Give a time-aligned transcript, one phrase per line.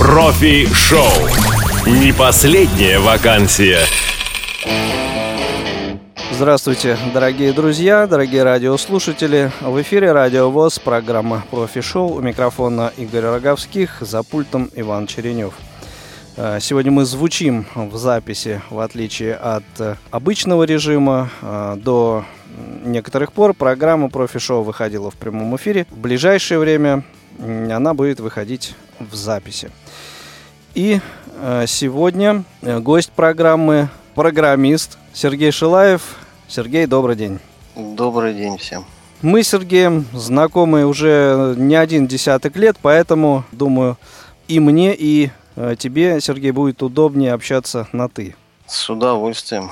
[0.00, 1.04] Профи-шоу.
[1.86, 3.80] Не последняя вакансия.
[6.32, 9.52] Здравствуйте, дорогие друзья, дорогие радиослушатели.
[9.60, 12.14] В эфире Радио ВОЗ, программа «Профи-шоу».
[12.14, 15.52] У микрофона Игорь Роговских, за пультом Иван Черенев.
[16.38, 21.28] Э, сегодня мы звучим в записи, в отличие от э, обычного режима.
[21.42, 22.24] Э, до
[22.86, 25.86] некоторых пор программа «Профи-шоу» выходила в прямом эфире.
[25.90, 27.04] В ближайшее время
[27.40, 29.70] она будет выходить в записи.
[30.74, 31.00] И
[31.66, 36.02] сегодня гость программы– программист Сергей Шилаев.
[36.48, 37.40] Сергей, добрый день.
[37.74, 38.84] Добрый день всем.
[39.22, 43.96] Мы с Сергеем знакомы уже не один десяток лет, поэтому, думаю,
[44.48, 48.34] и мне, и Э, тебе, Сергей, будет удобнее общаться на «ты».
[48.66, 49.70] С удовольствием.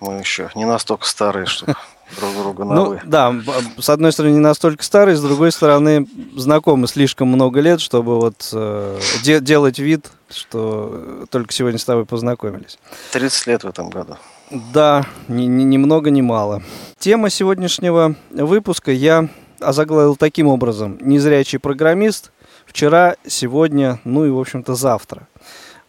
[0.00, 1.76] Мы еще не настолько старые, чтобы
[2.16, 3.00] друг друга на ну, «вы».
[3.04, 3.34] Да,
[3.78, 6.06] с одной стороны, не настолько старые, с другой стороны,
[6.36, 12.06] знакомы слишком много лет, чтобы вот э, де- делать вид, что только сегодня с тобой
[12.06, 12.78] познакомились.
[13.12, 14.16] 30 лет в этом году.
[14.50, 16.62] Да, ни, ни, ни много, ни мало.
[16.98, 19.28] Тема сегодняшнего выпуска я
[19.60, 20.98] озаглавил таким образом.
[21.00, 22.32] Незрячий программист
[22.66, 25.28] вчера, сегодня, ну и, в общем-то, завтра.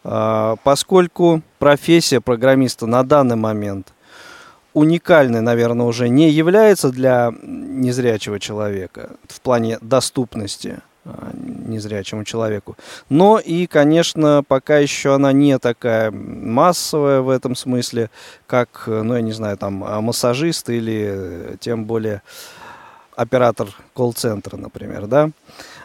[0.03, 3.93] А, поскольку профессия программиста на данный момент
[4.73, 12.77] уникальной, наверное, уже не является для незрячего человека в плане доступности а, незрячему человеку.
[13.09, 18.09] Но и, конечно, пока еще она не такая массовая в этом смысле,
[18.45, 22.21] как, ну, я не знаю, там, а, массажист или тем более
[23.15, 25.29] оператор колл-центра, например, да.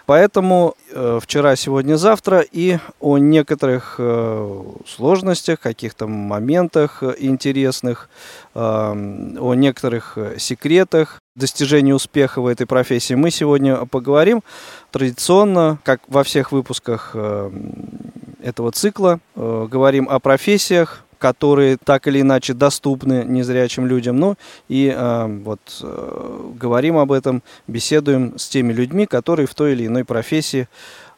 [0.06, 8.08] Поэтому э, вчера, сегодня, завтра и о некоторых э, сложностях, каких-то моментах интересных,
[8.54, 14.42] э, о некоторых секретах достижения успеха в этой профессии мы сегодня поговорим.
[14.90, 17.50] Традиционно, как во всех выпусках э,
[18.42, 24.18] этого цикла, э, говорим о профессиях, которые так или иначе доступны незрячим людям.
[24.18, 24.36] Ну
[24.68, 29.86] и э, вот э, говорим об этом, беседуем с теми людьми, которые в той или
[29.86, 30.68] иной профессии,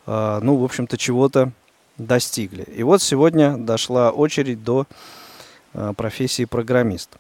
[0.06, 1.52] э, ну, в общем-то, чего-то
[1.96, 2.62] достигли.
[2.62, 4.86] И вот сегодня дошла очередь до
[5.74, 7.10] э, профессии программист.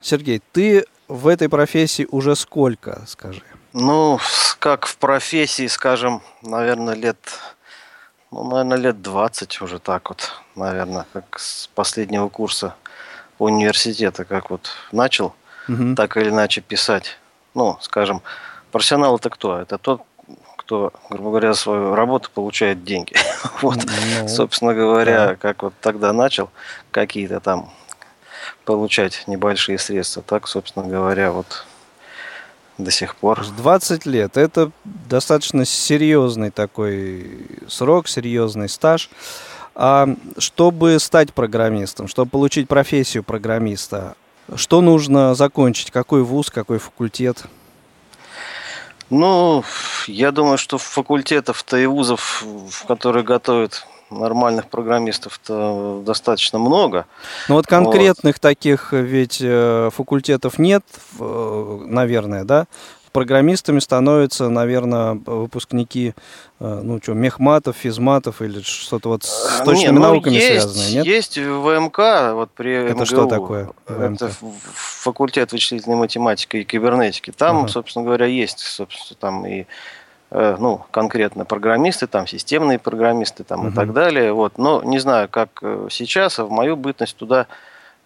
[0.00, 3.42] Сергей, ты в этой профессии уже сколько, скажи?
[3.72, 4.18] Ну,
[4.58, 7.18] как в профессии, скажем, наверное, лет
[8.34, 12.74] ну, наверное, лет 20 уже так вот, наверное, как с последнего курса
[13.38, 15.34] университета, как вот начал
[15.68, 15.94] угу.
[15.94, 17.18] так или иначе писать.
[17.54, 18.22] Ну, скажем,
[18.72, 19.60] профессионал это кто?
[19.60, 20.02] Это тот,
[20.56, 23.14] кто, грубо говоря, свою работу получает деньги.
[23.62, 23.78] вот,
[24.20, 25.36] ну, собственно говоря, да.
[25.36, 26.50] как вот тогда начал
[26.90, 27.70] какие-то там
[28.64, 31.66] получать небольшие средства, так, собственно говоря, вот
[32.78, 33.44] до сих пор.
[33.56, 34.36] 20 лет.
[34.36, 39.10] Это достаточно серьезный такой срок, серьезный стаж.
[39.74, 40.08] А
[40.38, 44.14] чтобы стать программистом, чтобы получить профессию программиста,
[44.54, 45.90] что нужно закончить?
[45.90, 47.44] Какой вуз, какой факультет?
[49.10, 49.64] Ну,
[50.06, 53.86] я думаю, что факультетов-то и вузов, в которые готовят
[54.18, 57.06] нормальных программистов-то достаточно много.
[57.48, 58.40] Ну вот конкретных вот.
[58.40, 60.82] таких ведь э, факультетов нет,
[61.18, 62.66] э, наверное, да?
[63.12, 66.14] Программистами становятся, наверное, выпускники,
[66.58, 70.90] э, ну что, мехматов, физматов или что-то вот с точными нет, ну, науками есть, связанное,
[70.92, 71.06] нет?
[71.06, 71.98] Есть ВМК,
[72.34, 73.06] вот при Это МГУ.
[73.06, 73.70] что такое?
[73.86, 74.22] ВМК?
[74.22, 74.32] Это
[74.74, 77.30] факультет вычислительной математики и кибернетики.
[77.30, 77.68] Там, ага.
[77.68, 79.66] собственно говоря, есть, собственно, там и Э,
[80.34, 83.68] ну, конкретно программисты, там, системные программисты, там, угу.
[83.68, 84.32] и так далее.
[84.32, 84.58] Вот.
[84.58, 87.46] Но не знаю, как э, сейчас, а в мою бытность туда,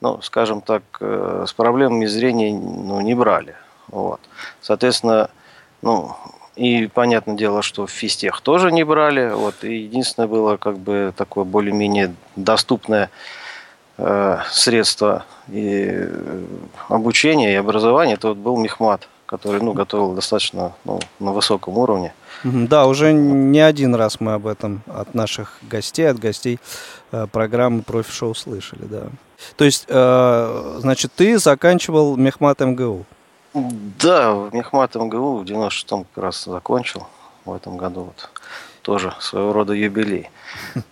[0.02, 3.54] ну, скажем так, э, с проблемами зрения ну, не брали.
[3.88, 4.20] Вот.
[4.60, 5.30] Соответственно,
[5.80, 6.16] ну,
[6.54, 9.30] и понятное дело, что в физтех тоже не брали.
[9.30, 9.64] Вот.
[9.64, 13.10] И единственное было как бы такое более-менее доступное
[13.96, 16.08] э, средство и
[16.88, 22.14] обучения и образования, это вот был мехмат который ну, готовил достаточно ну, на высоком уровне.
[22.42, 26.58] Да, уже не один раз мы об этом от наших гостей, от гостей
[27.12, 29.02] э, программы профи-шоу слышали, да.
[29.56, 33.04] То есть, э, значит, ты заканчивал Мехмат МГУ?
[33.54, 37.06] Да, Мехмат МГУ в 96-м как раз закончил
[37.44, 38.04] в этом году.
[38.04, 38.30] Вот.
[38.82, 40.30] Тоже своего рода юбилей.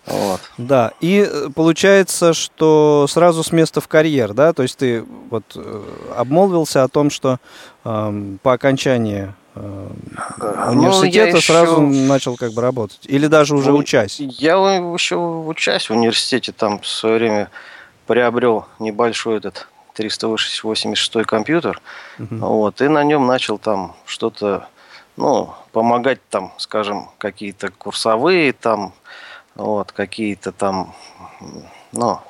[0.06, 0.40] Вот.
[0.58, 5.44] Да, и э, получается, что сразу с места в карьер, да, то есть ты вот
[5.54, 5.82] э,
[6.16, 7.38] обмолвился о том, что
[7.84, 9.88] э, по окончании э,
[10.70, 12.00] университета ну, сразу еще...
[12.02, 14.20] начал как бы работать, или даже уже ну, учась?
[14.20, 17.50] Я еще учась в университете, там в свое время
[18.06, 21.80] приобрел небольшой этот 386 компьютер,
[22.18, 22.36] угу.
[22.36, 24.68] вот, и на нем начал там что-то,
[25.16, 28.92] ну, помогать там, скажем, какие-то курсовые там
[29.54, 30.94] вот, какие-то там,
[31.92, 32.20] ну,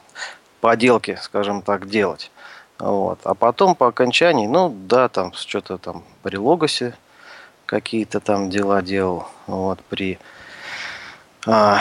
[0.60, 2.30] поделки, скажем так, делать.
[2.78, 3.20] Вот.
[3.24, 6.96] А потом по окончании, ну да, там что-то там при логосе
[7.64, 9.26] какие-то там дела делал.
[9.46, 10.18] Вот, при
[11.46, 11.80] а,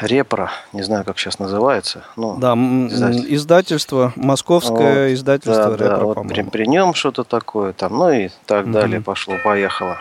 [0.00, 2.04] Репро, не знаю, как сейчас называется.
[2.16, 7.24] Ну, да, издательство, издательство московское вот, издательство да, Репро, да, вот при, при нем что-то
[7.24, 8.72] такое там, ну и так угу.
[8.72, 9.98] далее, пошло-поехало.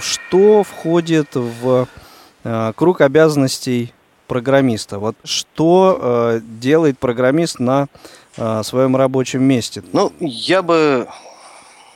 [0.00, 1.86] Что входит в
[2.44, 3.92] э, круг обязанностей
[4.26, 4.98] программиста?
[4.98, 7.88] Вот что э, делает программист на
[8.36, 9.82] э, своем рабочем месте?
[9.92, 11.08] Ну, я бы,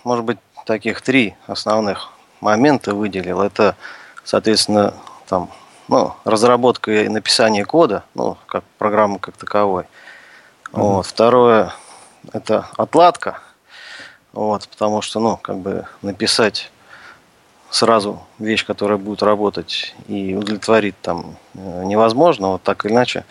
[0.05, 3.41] может быть, таких три основных момента выделил.
[3.41, 3.77] Это,
[4.25, 4.93] соответственно,
[5.29, 5.49] там,
[5.89, 9.85] ну, разработка и написание кода, ну, как программы как таковой.
[9.85, 10.81] Mm-hmm.
[10.81, 11.07] Вот.
[11.07, 11.73] Второе–
[12.33, 13.41] это отладка,
[14.33, 16.71] вот, потому что, ну, как бы написать
[17.71, 23.25] сразу вещь, которая будет работать и удовлетворит там э, невозможно, вот так или иначе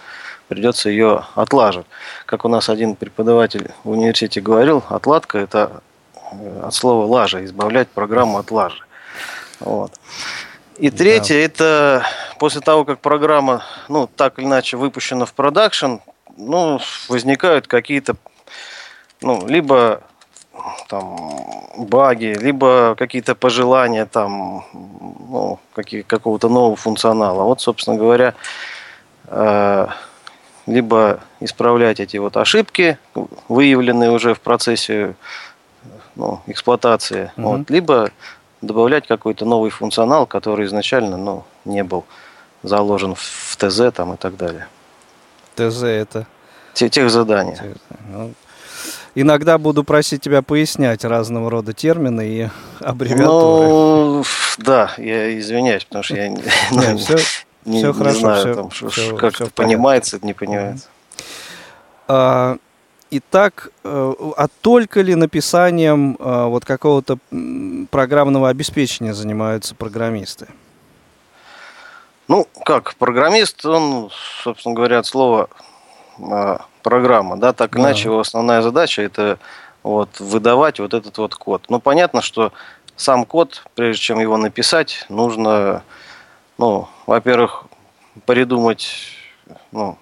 [0.47, 1.87] придется ее отлаживать.
[2.25, 5.81] Как у нас один преподаватель в университете говорил, отладка это
[6.31, 8.83] э, от слова лажа, избавлять программу от лажи.
[9.59, 9.93] Вот.
[10.77, 11.39] И третье, да.
[11.39, 12.05] это
[12.37, 15.95] после того, как программа, ну, так или иначе выпущена в продакшн,
[16.37, 18.15] ну, возникают какие-то,
[19.21, 20.01] ну, либо
[20.89, 21.17] там
[21.77, 27.43] баги, либо какие-то пожелания там, ну, какие, какого-то нового функционала.
[27.43, 28.33] Вот, собственно говоря,
[29.27, 29.87] э,
[30.67, 32.97] либо исправлять эти вот ошибки,
[33.47, 35.15] выявленные уже в процессе
[36.15, 37.49] ну, эксплуатации, угу.
[37.49, 38.11] вот, либо
[38.65, 42.05] добавлять какой-то новый функционал, который изначально ну, не был
[42.63, 44.67] заложен в ТЗ там, и так далее.
[45.55, 46.27] ТЗ это?
[46.73, 47.75] Тех задания.
[48.09, 48.33] Ну,
[49.15, 52.49] иногда буду просить тебя пояснять разного рода термины и
[52.81, 53.67] аббревиатуры.
[53.67, 54.23] Ну,
[54.57, 56.35] да, я извиняюсь, потому что я не,
[56.71, 57.17] не, все,
[57.63, 60.87] не, все не хорошо, знаю, все, там, все, как все это понимается, это не понимается.
[62.07, 62.57] А,
[63.11, 67.17] итак, э, а только ли написанием а, вот какого-то
[67.91, 70.47] программного обеспечения занимаются программисты?
[72.27, 74.09] Ну, как, программист, он,
[74.43, 75.49] собственно говоря, от слова
[76.19, 77.81] а, программа, да, так да.
[77.81, 79.37] иначе его основная задача это
[79.83, 81.65] вот выдавать вот этот вот код.
[81.69, 82.51] Ну, понятно, что
[82.95, 85.83] сам код, прежде чем его написать, нужно,
[86.57, 87.65] ну, во-первых,
[88.25, 88.87] придумать,
[89.71, 89.97] ну,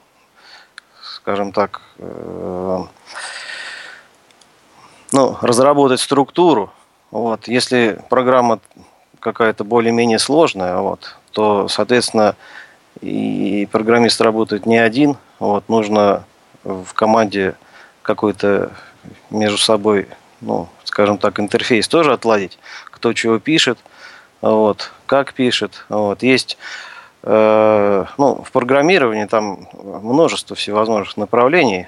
[1.24, 2.84] скажем так, э,
[5.14, 6.70] ну, разработать структуру.
[7.12, 8.60] Вот, если программа
[9.22, 12.36] какая-то более-менее сложная, вот, то, соответственно,
[13.00, 16.26] и программист работает не один, вот, нужно
[16.66, 17.56] в команде
[18.02, 18.74] какой-то
[19.30, 20.10] между собой,
[20.42, 22.60] ну, скажем так, интерфейс тоже отладить,
[22.92, 23.80] кто чего пишет,
[24.42, 25.86] вот, как пишет.
[25.88, 26.22] Вот.
[26.22, 26.58] Есть
[27.26, 31.88] ну, в программировании там множество всевозможных направлений.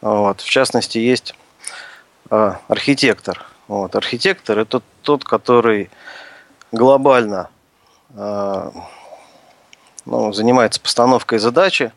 [0.00, 0.40] Вот.
[0.40, 1.34] В частности, есть
[2.30, 3.44] э, архитектор.
[3.68, 3.94] Вот.
[3.94, 5.90] Архитектор это тот, который
[6.72, 7.50] глобально
[8.14, 8.70] э,
[10.06, 11.92] ну, занимается постановкой задачи,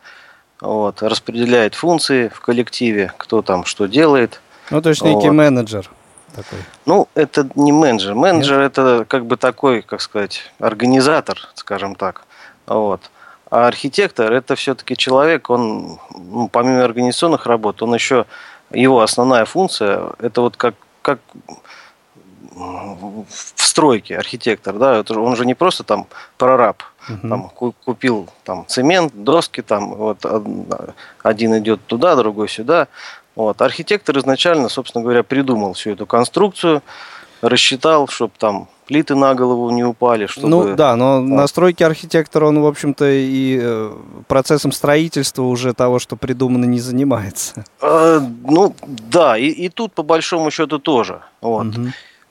[0.61, 4.41] вот, распределяет функции в коллективе, кто там что делает.
[4.69, 5.33] Ну, то есть некий вот.
[5.33, 5.89] менеджер
[6.35, 6.59] такой.
[6.85, 8.13] Ну, это не менеджер.
[8.13, 8.71] Менеджер Нет?
[8.71, 12.24] это как бы такой, как сказать, организатор, скажем так.
[12.67, 13.01] Вот.
[13.51, 18.25] А архитектор это все-таки человек, он, ну, помимо организационных работ, он еще,
[18.71, 21.19] его основная функция, это вот как, как
[22.55, 23.25] в
[23.57, 26.07] стройке архитектор, да, он же не просто там
[26.37, 27.27] прораб, угу.
[27.27, 30.25] там купил там цемент, доски, там вот
[31.21, 32.87] один идет туда, другой сюда.
[33.35, 33.61] Вот.
[33.61, 36.81] Архитектор изначально, собственно говоря, придумал всю эту конструкцию,
[37.41, 40.27] рассчитал, чтобы там плиты на голову не упали.
[40.27, 40.47] Чтобы...
[40.47, 41.27] Ну да, но вот.
[41.27, 43.93] настройки архитектора, он, в общем-то, и э,
[44.27, 47.65] процессом строительства уже того, что придумано, не занимается.
[47.81, 51.21] Э, ну да, и, и тут по большому счету тоже.
[51.41, 51.67] Вот.
[51.67, 51.87] Угу.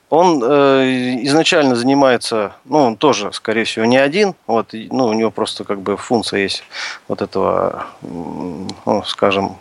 [0.09, 4.35] Он э, изначально занимается, ну, он тоже, скорее всего, не один.
[4.45, 6.63] Вот, ну, у него просто как бы функция есть
[7.07, 9.57] вот этого, ну, скажем,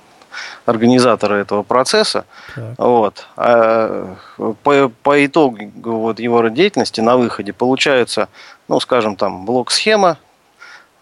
[0.67, 2.25] организатора этого процесса.
[2.55, 2.79] Так.
[2.79, 3.27] Вот.
[3.37, 4.17] А
[4.63, 8.29] по, по итогу вот его деятельности на выходе получается,
[8.69, 10.19] ну, скажем, там блок-схема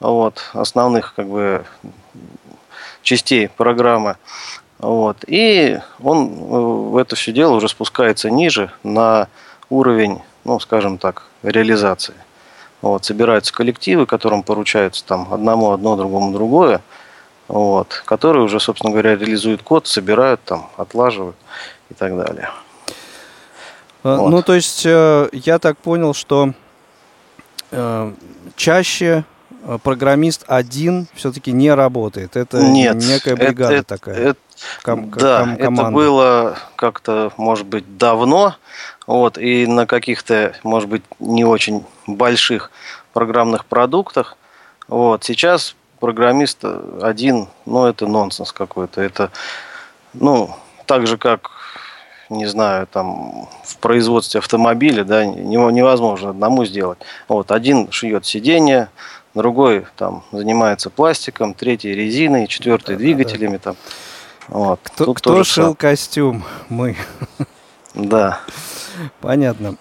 [0.00, 1.64] вот, основных как бы
[3.02, 4.16] частей программы.
[4.78, 5.18] Вот.
[5.26, 6.58] И он э,
[6.90, 9.28] в это все дело уже спускается ниже на
[9.70, 12.14] уровень, ну, скажем так, реализации.
[12.80, 16.80] Вот, собираются коллективы, которым поручаются там одному одно, другому другое,
[17.52, 21.36] вот, которые уже, собственно говоря, реализуют код, собирают там, отлаживают
[21.90, 22.48] и так далее.
[24.02, 24.30] А, вот.
[24.30, 26.54] Ну, то есть, э, я так понял, что
[27.70, 28.12] э,
[28.56, 29.24] чаще
[29.64, 32.36] э, программист один все-таки не работает.
[32.36, 34.14] Это Нет, некая бригада это, такая.
[34.14, 34.40] Это,
[34.82, 38.56] ком, да, ком, это было как-то, может быть, давно,
[39.06, 42.70] вот, и на каких-то, может быть, не очень больших
[43.12, 44.38] программных продуктах.
[44.88, 46.64] Вот, сейчас программист
[47.00, 49.00] один, ну, это нонсенс какой-то.
[49.00, 49.30] Это,
[50.14, 50.50] ну,
[50.86, 51.50] так же, как
[52.28, 56.98] не знаю, там в производстве автомобиля, да, невозможно одному сделать.
[57.28, 58.88] Вот один шьет сиденье,
[59.34, 63.76] другой там занимается пластиком, третий резиной, четвертый двигателями там.
[64.48, 64.80] Вот.
[64.82, 65.74] Кто, кто шил сам.
[65.76, 66.42] костюм?
[66.68, 66.96] Мы.
[67.94, 68.40] Да.
[69.20, 69.76] Понятно.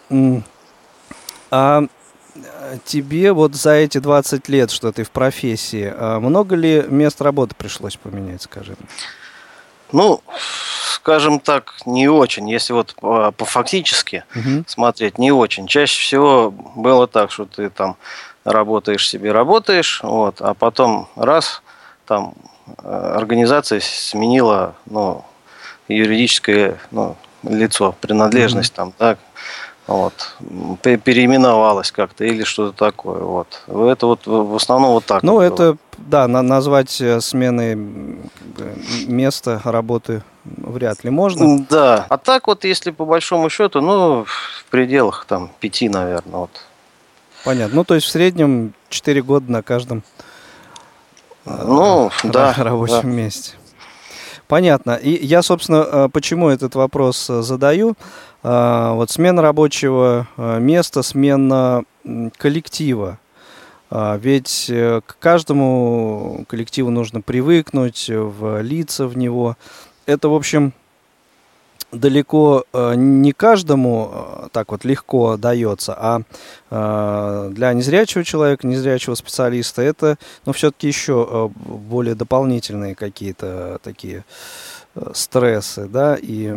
[1.49, 1.85] А
[2.85, 7.55] тебе вот за эти 20 лет, что ты в профессии, а много ли мест работы
[7.55, 8.75] пришлось поменять, скажи?
[9.91, 10.21] Ну,
[10.93, 12.49] скажем так, не очень.
[12.49, 14.63] Если вот по, по фактически угу.
[14.67, 15.67] смотреть, не очень.
[15.67, 17.97] Чаще всего было так, что ты там
[18.43, 21.61] работаешь себе, работаешь, вот, а потом раз,
[22.05, 22.33] там
[22.83, 25.23] э, организация сменила, ну,
[25.87, 29.19] юридическое, ну, лицо, принадлежность mm там, так,
[29.87, 30.13] вот,
[30.81, 33.61] переименовалась как-то или что-то такое, вот.
[33.67, 35.23] Это вот в основном вот так.
[35.23, 35.77] Ну, вот это, было.
[35.97, 37.75] да, на, назвать э, смены
[39.07, 41.65] места работы вряд ли можно.
[41.69, 46.51] Да, а так вот, если по большому счету, ну, в пределах там пяти, наверное, вот.
[47.43, 47.75] Понятно.
[47.77, 50.03] Ну, то есть в среднем 4 года на каждом
[51.45, 53.07] э, ну, да, рабочем да.
[53.07, 53.53] месте.
[54.51, 54.99] Понятно.
[55.01, 57.95] И я, собственно, э, почему этот вопрос э, задаю.
[58.43, 61.83] Вот смена рабочего места, смена
[62.37, 63.19] коллектива.
[63.91, 69.57] Ведь к каждому коллективу нужно привыкнуть, влиться в него.
[70.07, 70.73] Это, в общем,
[71.91, 76.21] далеко э, не каждому э, так вот легко дается, а
[76.69, 84.23] э, для незрячего человека, незрячего специалиста это, ну, все-таки еще более дополнительные какие-то такие
[85.13, 86.53] стрессы, да, и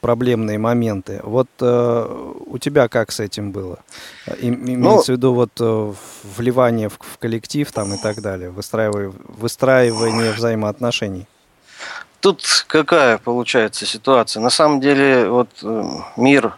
[0.00, 1.20] проблемные моменты.
[1.22, 3.78] Вот у тебя как с этим было?
[4.40, 5.52] Имеется ну, в виду вот
[6.36, 11.28] вливание в, в коллектив там и так далее, выстраивание, выстраивание взаимоотношений.
[12.20, 14.42] Тут какая получается ситуация?
[14.42, 15.84] На самом деле, вот э,
[16.16, 16.56] мир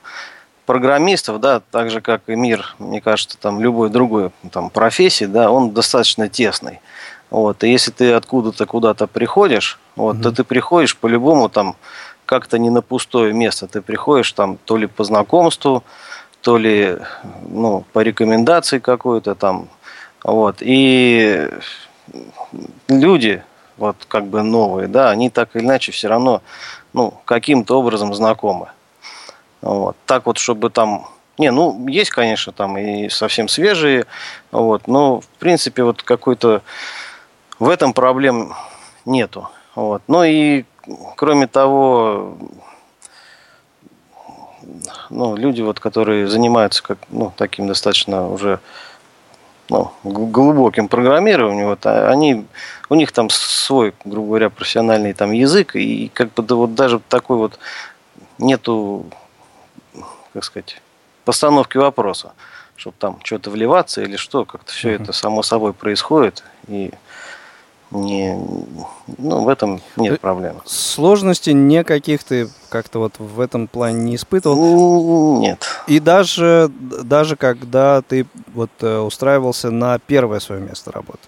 [0.64, 5.50] программистов, да, так же как и мир, мне кажется, там любой другой там профессии, да,
[5.50, 6.80] он достаточно тесный.
[7.28, 10.22] Вот, и если ты откуда-то куда-то приходишь, вот, mm-hmm.
[10.22, 11.76] то ты приходишь по-любому там
[12.24, 15.84] как-то не на пустое место, ты приходишь там то ли по знакомству,
[16.40, 16.98] то ли
[17.48, 19.68] ну, по рекомендации какой-то там,
[20.22, 21.50] вот, и
[22.88, 23.42] люди,
[23.80, 26.42] вот как бы новые, да, они так или иначе все равно,
[26.92, 28.68] ну, каким-то образом знакомы.
[29.62, 29.96] Вот.
[30.06, 31.08] Так вот, чтобы там...
[31.38, 34.04] Не, ну, есть, конечно, там и совсем свежие,
[34.52, 36.62] вот, но, в принципе, вот какой-то...
[37.58, 38.54] В этом проблем
[39.04, 39.50] нету.
[39.75, 40.02] Вот.
[40.08, 40.64] Ну и,
[41.16, 42.38] кроме того,
[45.10, 48.60] ну, люди, вот, которые занимаются как, ну, таким достаточно уже
[49.70, 52.44] ну, глубоким программированием, вот, а они,
[52.88, 57.00] у них там свой, грубо говоря, профессиональный там язык, и как бы да, вот даже
[57.08, 57.58] такой вот
[58.38, 59.06] нету,
[60.32, 60.82] как сказать,
[61.24, 62.32] постановки вопроса,
[62.76, 65.02] чтобы там что-то вливаться или что, как-то все uh-huh.
[65.02, 66.90] это само собой происходит, и
[67.90, 68.38] не,
[69.18, 70.62] ну, в этом нет э, проблем.
[70.64, 75.40] Сложностей никаких ты как-то вот в этом плане не испытывал?
[75.40, 75.79] Нет.
[75.90, 76.70] И даже,
[77.02, 81.18] даже когда ты вот э, устраивался на первое свое место работы?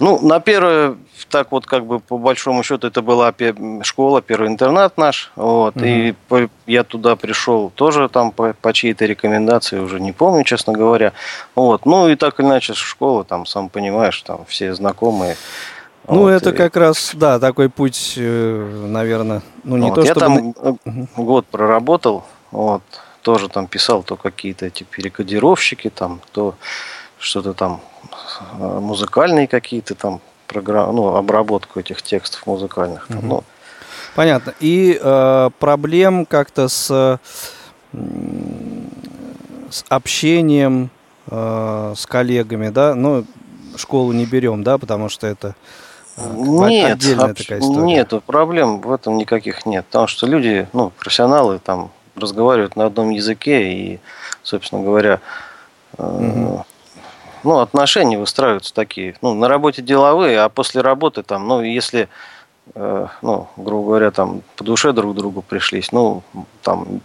[0.00, 0.96] Ну, на первое,
[1.28, 3.32] так вот как бы по большому счету, это была
[3.82, 5.84] школа, первый интернат наш, вот, угу.
[5.84, 10.72] и по, я туда пришел тоже там по, по чьей-то рекомендации, уже не помню, честно
[10.72, 11.12] говоря,
[11.54, 15.36] вот, ну и так или иначе школа, там, сам понимаешь, там все знакомые.
[16.08, 16.52] Ну, вот, это и...
[16.52, 20.20] как раз, да, такой путь, э, наверное, ну не вот, то, я чтобы...
[20.20, 20.48] там
[20.84, 21.08] угу.
[21.16, 22.82] год проработал, вот,
[23.22, 26.54] тоже там писал то какие-то эти перекодировщики, там, то
[27.18, 27.80] что-то там
[28.58, 33.06] Э, музыкальные какие-то там программы, ну, обработку этих текстов музыкальных.
[33.08, 33.44] Там, ну.
[34.14, 34.54] Понятно.
[34.60, 37.18] И э, проблем как-то с,
[39.70, 40.90] с общением
[41.30, 42.94] э, с коллегами, да?
[42.94, 43.24] Ну,
[43.76, 45.54] школу не берем, да, потому что это
[46.16, 47.36] э, нет, отдельная об...
[47.36, 47.86] такая история.
[47.86, 49.86] Нет, проблем в этом никаких нет.
[49.86, 54.00] Потому что люди, ну, профессионалы там разговаривают на одном языке и,
[54.42, 55.20] собственно говоря,
[55.98, 56.64] угу
[57.44, 62.08] ну, отношения выстраиваются такие, ну, на работе деловые, а после работы там, ну, если,
[62.74, 66.22] э, ну, грубо говоря, там по душе друг к другу пришлись, ну,
[66.62, 67.00] там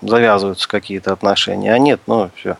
[0.00, 2.56] завязываются какие-то отношения, а нет, ну, все,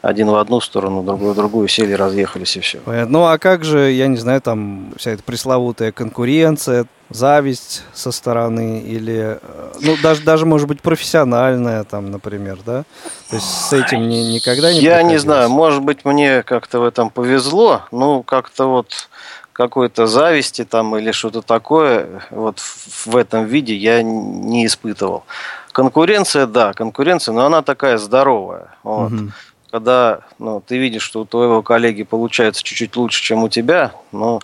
[0.00, 2.80] один в одну сторону, другой в другую, сели, разъехались и все.
[2.86, 8.80] Ну а как же, я не знаю, там вся эта пресловутая конкуренция, зависть со стороны
[8.80, 12.84] или, э, ну даже, даже может быть профессиональная там, например, да?
[13.30, 16.84] То есть с этим ни, никогда не Я не знаю, может быть мне как-то в
[16.84, 19.08] этом повезло, ну как-то вот
[19.52, 25.24] какой-то зависти там или что-то такое вот в этом виде я не испытывал.
[25.72, 28.74] Конкуренция, да, конкуренция, но она такая здоровая.
[28.82, 29.12] Вот.
[29.12, 29.30] Угу.
[29.70, 34.40] Когда ну, ты видишь, что у твоего коллеги получается чуть-чуть лучше, чем у тебя, но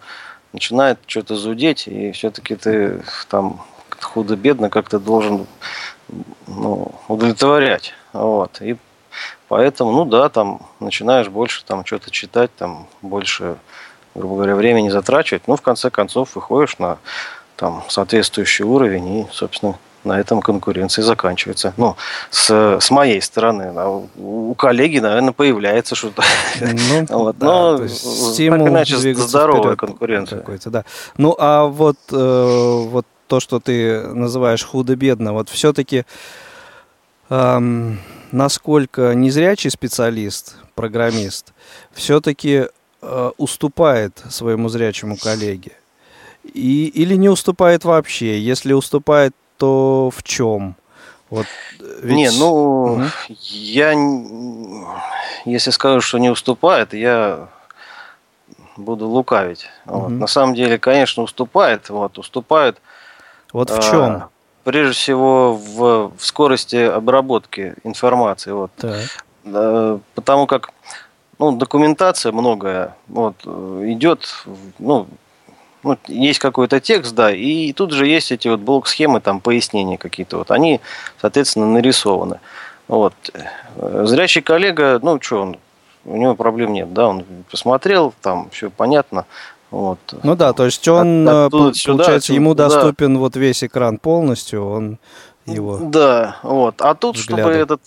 [0.52, 3.64] начинает что-то зудеть, и все-таки ты там
[4.00, 5.46] худо-бедно как-то должен
[6.46, 7.94] ну, удовлетворять.
[8.12, 8.60] Вот.
[8.60, 8.76] И
[9.48, 13.56] поэтому, ну да, там начинаешь больше там что-то читать, там больше
[14.14, 16.98] грубо говоря, времени затрачивать, ну, в конце концов, выходишь на
[17.56, 21.74] там, соответствующий уровень, и, собственно, на этом конкуренция заканчивается.
[21.76, 21.96] Ну,
[22.30, 23.72] с, с моей стороны.
[23.76, 26.22] А у коллеги, наверное, появляется что-то.
[26.60, 27.38] Ну, вот.
[27.38, 27.88] да, Но так
[28.38, 30.40] иначе здоровая конкуренция.
[30.40, 30.84] Какой-то, да.
[31.16, 36.04] Ну, а вот, э, вот то, что ты называешь худо-бедно, вот все-таки
[37.30, 37.98] эм,
[38.32, 41.52] насколько незрячий специалист, программист,
[41.92, 42.66] все-таки
[43.06, 45.72] Э, уступает своему зрячему коллеге?
[46.42, 48.40] И, или не уступает вообще?
[48.40, 50.76] Если уступает, то в чем?
[51.30, 51.46] Вот,
[52.02, 52.16] ведь...
[52.16, 53.02] Не, ну, угу.
[53.28, 53.92] я,
[55.44, 57.48] если скажу, что не уступает, я
[58.76, 59.66] буду лукавить.
[59.86, 59.98] Угу.
[59.98, 60.08] Вот.
[60.10, 61.88] На самом деле, конечно, уступает.
[61.88, 62.80] Вот, уступает.
[63.52, 64.00] Вот в чем?
[64.00, 64.28] А,
[64.64, 68.52] прежде всего в, в скорости обработки информации.
[68.52, 68.70] Вот.
[68.76, 69.00] Так.
[69.46, 70.70] А, потому как
[71.38, 74.46] ну, документация многое вот, идет,
[74.78, 75.06] ну,
[75.84, 80.38] ну, есть какой-то текст, да, и тут же есть эти вот блок-схемы, там, пояснения какие-то,
[80.38, 80.80] вот, они,
[81.20, 82.40] соответственно, нарисованы.
[82.88, 83.14] Вот.
[83.76, 85.56] Зрячий коллега, ну, что он,
[86.04, 89.26] у него проблем нет, да, он посмотрел, там, все понятно,
[89.70, 89.98] вот.
[90.22, 93.20] Ну да, то есть он, От, получается, сюда, ему доступен да.
[93.20, 94.98] вот весь экран полностью, он
[95.46, 95.78] его...
[95.78, 97.44] Да, вот, а тут, взглядом.
[97.44, 97.80] чтобы этот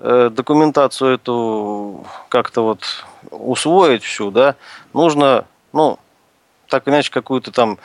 [0.00, 4.54] Э, документацию эту как-то вот усвоить всю, да,
[4.94, 5.98] нужно, ну,
[6.68, 7.78] так иначе какую-то там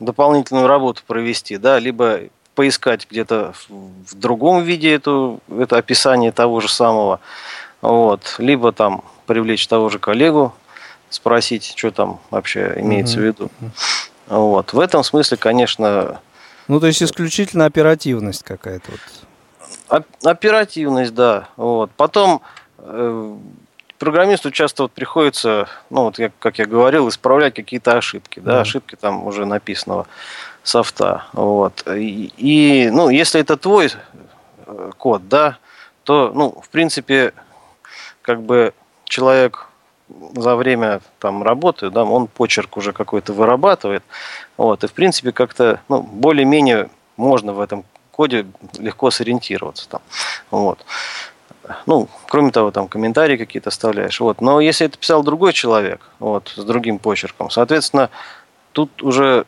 [0.00, 2.20] дополнительную работу провести, да, либо
[2.54, 7.20] поискать где-то в другом виде эту, это описание того же самого,
[7.80, 10.52] вот, либо там привлечь того же коллегу,
[11.10, 13.20] спросить, что там вообще имеется mm-hmm.
[13.20, 13.50] в виду.
[14.26, 14.72] Вот.
[14.72, 16.20] В этом смысле, конечно...
[16.68, 18.92] Ну, то есть исключительно оперативность какая-то.
[19.88, 20.06] Вот.
[20.22, 21.48] Оперативность, да.
[21.56, 21.90] Вот.
[21.96, 22.42] Потом
[22.78, 23.36] э,
[24.00, 28.60] программисту часто вот приходится, ну вот я, как я говорил, исправлять какие-то ошибки, да, mm
[28.62, 30.06] ошибки там уже написанного
[30.62, 31.24] софта.
[31.32, 31.86] Вот.
[31.86, 33.92] И, и, ну, если это твой
[34.66, 35.58] э, код, да,
[36.04, 37.32] то, ну, в принципе,
[38.22, 38.72] как бы
[39.04, 39.68] человек
[40.34, 44.02] за время там работы, да, он почерк уже какой-то вырабатывает,
[44.56, 48.46] вот, и в принципе как-то, ну, более-менее можно в этом коде
[48.78, 50.02] легко сориентироваться там.
[50.50, 50.84] Вот.
[51.86, 54.20] Ну, кроме того, там комментарии какие-то оставляешь.
[54.20, 54.40] Вот.
[54.40, 58.10] Но если это писал другой человек, вот, с другим почерком, соответственно,
[58.72, 59.46] тут уже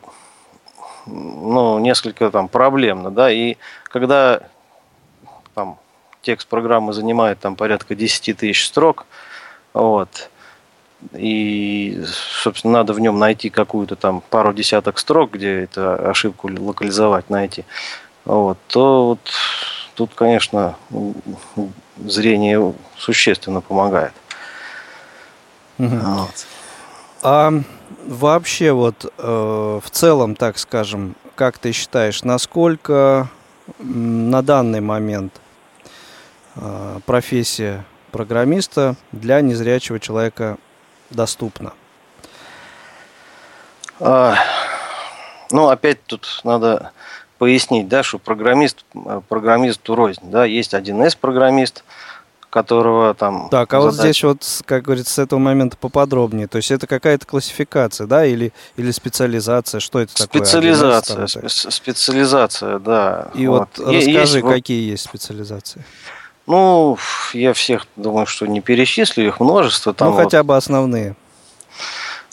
[1.05, 4.41] ну, несколько там проблемно, да, и когда
[5.53, 5.77] там
[6.21, 9.05] текст программы занимает там порядка 10 тысяч строк,
[9.73, 10.29] вот,
[11.13, 17.29] и, собственно, надо в нем найти какую-то там пару десяток строк, где эту ошибку локализовать,
[17.29, 17.65] найти
[18.25, 19.19] вот, то вот
[19.95, 20.75] тут, конечно,
[21.97, 24.13] зрение существенно помогает.
[25.79, 25.87] Угу.
[25.87, 26.47] Вот.
[27.21, 27.51] А
[28.05, 33.29] вообще вот э, в целом, так скажем, как ты считаешь, насколько
[33.79, 35.39] на данный момент
[36.55, 40.57] э, профессия программиста для незрячего человека
[41.09, 41.73] доступна?
[43.99, 44.35] А,
[45.49, 46.91] ну, опять тут надо
[47.43, 51.83] пояснить, да, что программист, э, программисту рознь, да, есть 1С программист,
[52.49, 53.49] которого там...
[53.49, 53.97] Так, а задача...
[53.97, 56.47] вот здесь вот, как говорится, с этого момента поподробнее.
[56.47, 59.81] То есть это какая-то классификация, да, или, или специализация?
[59.81, 60.45] Что это такое?
[60.45, 63.27] Специализация, специализация, да.
[63.33, 65.83] И вот, вот расскажи, есть, какие есть специализации?
[66.47, 66.97] Ну,
[67.33, 69.93] я всех думаю, что не перечислю, их множество.
[69.93, 70.23] Там ну, вот...
[70.23, 71.17] хотя бы основные.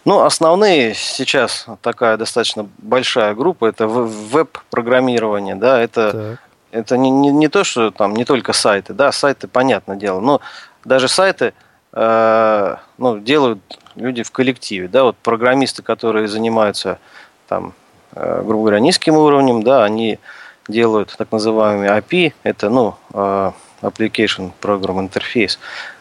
[0.05, 6.39] Ну, основные сейчас такая достаточно большая группа это веб-программирование, да, это,
[6.71, 10.41] это не, не, не то, что там не только сайты, да, сайты, понятное дело, но
[10.85, 11.53] даже сайты
[11.93, 13.61] э, ну, делают
[13.95, 16.99] люди в коллективе, да, вот программисты, которые занимаются
[17.47, 17.75] там,
[18.15, 20.19] э, грубо говоря, низким уровнем, да, они
[20.67, 25.59] делают так называемые API, это, ну, э, Application Program Interface,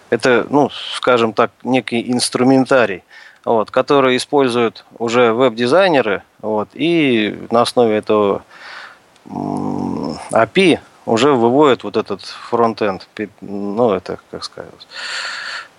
[0.09, 3.03] это, ну, скажем так, некий инструментарий,
[3.45, 8.43] вот, который используют уже веб-дизайнеры, вот, и на основе этого
[9.25, 13.07] API уже выводят вот этот фронтенд,
[13.41, 14.69] ну, это, как сказать,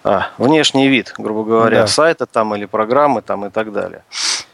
[0.03, 1.87] а, внешний вид, грубо говоря, да.
[1.87, 4.03] сайта там или программы там и так далее.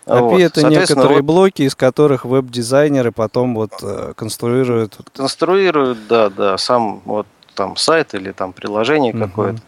[0.07, 0.41] API вот.
[0.41, 4.99] это некоторые вот, блоки, из которых веб-дизайнеры потом вот э, конструируют.
[5.15, 9.61] Конструируют, да, да, сам вот там сайт или там приложение какое-то.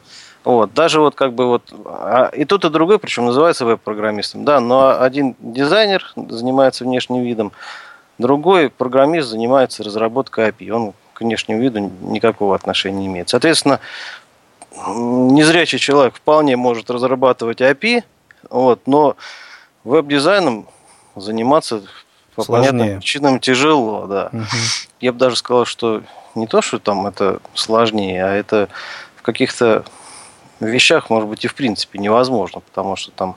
[0.45, 4.61] Вот, даже вот как бы вот, а, и тот, и другой, причем называется веб-программистом, да,
[4.61, 7.53] но один дизайнер занимается внешним видом,
[8.19, 13.29] другой программист занимается разработкой API, он к внешнему виду никакого отношения не имеет.
[13.29, 13.81] Соответственно,
[14.87, 18.05] незрячий человек вполне может разрабатывать API,
[18.49, 19.17] вот, но
[19.85, 20.67] веб-дизайном
[21.17, 21.83] заниматься
[22.35, 22.71] по Сложнее.
[22.71, 24.31] понятным причинам тяжело, да.
[24.33, 24.45] Угу.
[25.01, 26.03] Я бы даже сказал, что
[26.37, 28.69] не то, что там это сложнее, а это
[29.17, 29.85] в каких-то
[30.67, 33.37] вещах, может быть, и в принципе невозможно, потому что там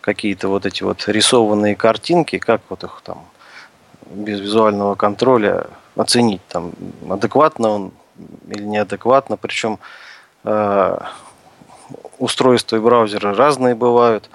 [0.00, 3.24] какие-то вот эти вот рисованные картинки, как вот их там
[4.10, 5.66] без визуального контроля
[5.96, 6.72] оценить, там
[7.08, 7.92] адекватно он
[8.48, 9.78] или неадекватно, причем
[10.44, 10.98] э,
[12.18, 14.30] устройства и браузеры разные бывают,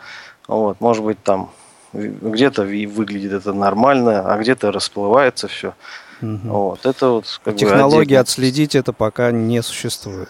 [0.47, 1.49] вот, может быть там
[1.93, 5.73] где-то выглядит это нормально, а где-то расплывается все.
[6.21, 6.39] Угу.
[6.43, 10.29] Вот, это вот как Технологии бы, отследить это пока не существует.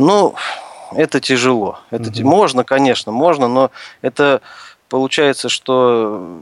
[0.00, 0.34] Ну,
[0.92, 1.78] это тяжело.
[1.90, 2.28] Это угу.
[2.28, 3.70] можно, конечно, можно, но
[4.02, 4.40] это
[4.88, 6.40] получается, что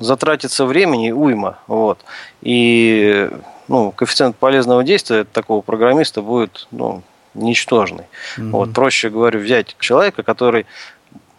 [0.00, 1.98] затратится времени уйма, вот.
[2.42, 3.30] И
[3.68, 7.02] ну, коэффициент полезного действия такого программиста будет ну,
[7.34, 8.04] ничтожный.
[8.36, 10.66] mm Вот, проще говорю, взять человека, который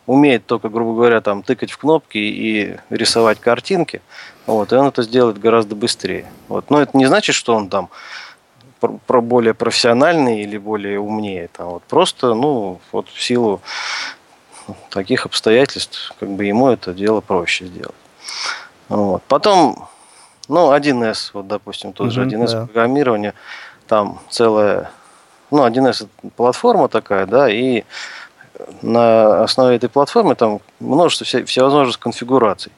[0.06, 4.02] умеет только, грубо говоря, там тыкать в кнопки и рисовать картинки,
[4.46, 6.26] вот, и он это сделает гораздо быстрее.
[6.48, 6.70] Вот.
[6.70, 7.90] Но это не значит, что он там
[8.90, 11.50] про более профессиональный или более умнее.
[11.52, 13.62] Там, вот просто, ну, вот в силу
[14.90, 17.96] таких обстоятельств, как бы ему это дело проще сделать.
[18.90, 19.24] Вот.
[19.24, 19.88] Потом,
[20.48, 22.66] ну, 1С, вот, допустим, тот же 1С да.
[22.66, 23.34] программирование,
[23.88, 24.92] там целая,
[25.52, 27.84] ну, 1С платформа такая, да, и
[28.82, 32.72] на основе этой платформы там множество всевозможных конфигураций.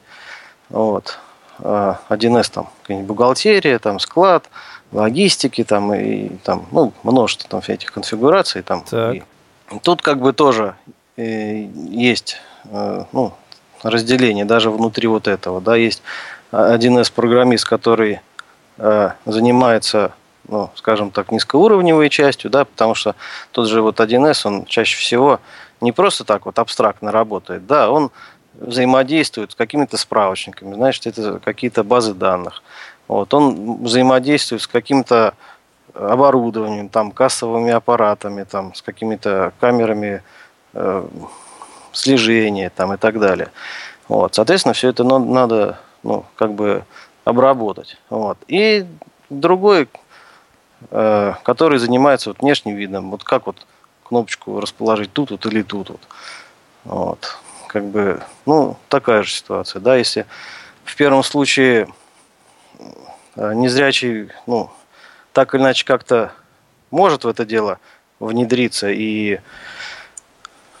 [0.68, 1.18] Вот.
[1.58, 2.68] 1С а, там
[3.06, 4.48] бухгалтерия, там склад,
[4.92, 8.62] логистики, там и там, ну, множество там этих конфигураций.
[8.62, 9.22] Там, и
[9.82, 10.76] тут как бы тоже
[11.16, 13.32] э, есть э, ну,
[13.82, 15.60] разделение даже внутри вот этого.
[15.60, 16.02] Да, есть
[16.52, 18.20] 1С программист, который
[18.78, 20.12] э, занимается
[20.48, 23.16] ну, скажем так, низкоуровневой частью, да, потому что
[23.50, 25.40] тот же вот 1С, он чаще всего
[25.80, 28.10] не просто так вот абстрактно работает, да, он
[28.54, 32.62] взаимодействует с какими-то справочниками, значит, это какие-то базы данных.
[33.08, 35.34] Вот, он взаимодействует с каким-то
[35.94, 40.22] оборудованием, там, кассовыми аппаратами, там, с какими-то камерами
[40.74, 41.06] э,
[41.92, 43.50] слежения там, и так далее.
[44.08, 46.84] Вот, соответственно, все это надо ну, как бы
[47.24, 47.96] обработать.
[48.10, 48.38] Вот.
[48.46, 48.86] И
[49.30, 49.88] другой,
[50.90, 53.66] э, который занимается вот внешним видом, вот как вот
[54.04, 56.00] кнопочку расположить тут вот или тут вот.
[56.84, 57.38] Вот.
[57.66, 60.24] Как бы, ну, такая же ситуация, да, если
[60.84, 61.88] в первом случае
[63.36, 64.70] незрячий, ну,
[65.32, 66.32] так или иначе как-то
[66.90, 67.78] может в это дело
[68.20, 69.40] внедриться и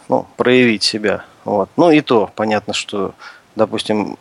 [0.08, 1.24] ну, проявить себя.
[1.44, 1.68] Вот.
[1.76, 3.14] Ну и то понятно, что,
[3.54, 4.18] допустим,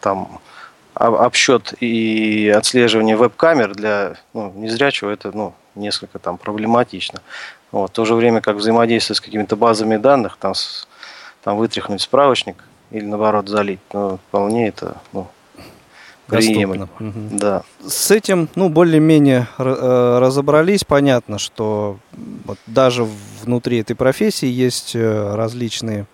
[0.00, 0.40] там
[0.94, 7.20] обсчет и отслеживание веб-камер для ну, незрячего это ну, несколько там проблематично.
[7.72, 7.90] Вот.
[7.90, 10.54] В то же время, как взаимодействовать с какими-то базами данных, там,
[11.42, 12.56] там вытряхнуть справочник
[12.90, 15.28] или наоборот залить, ну, вполне это ну,
[16.30, 16.88] приемлемо.
[16.98, 17.12] Угу.
[17.32, 17.62] Да.
[17.86, 20.84] С этим, ну, более-менее э, разобрались.
[20.84, 21.98] Понятно, что
[22.44, 23.06] вот даже
[23.42, 26.06] внутри этой профессии есть э, различные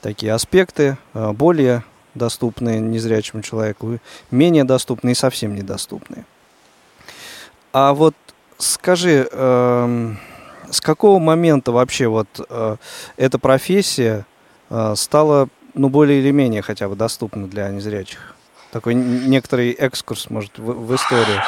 [0.00, 3.98] такие аспекты, э, более доступные незрячему человеку,
[4.30, 6.24] менее доступные и совсем недоступные.
[7.72, 8.14] А вот
[8.58, 10.14] скажи, э,
[10.70, 12.76] с какого момента вообще вот э,
[13.16, 14.26] эта профессия
[14.70, 18.35] э, стала, ну, более или менее хотя бы доступна для незрячих?
[18.76, 21.40] Такой некоторый экскурс, может, в, в историю.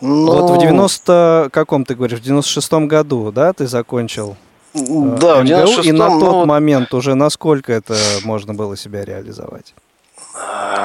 [0.00, 0.32] Ну...
[0.32, 4.36] Вот в 90 каком ты говоришь, в 96-м году, да, ты закончил
[4.74, 6.44] э, да, МГУ, и на тот ну...
[6.44, 7.94] момент уже насколько это
[8.24, 9.74] можно было себя реализовать?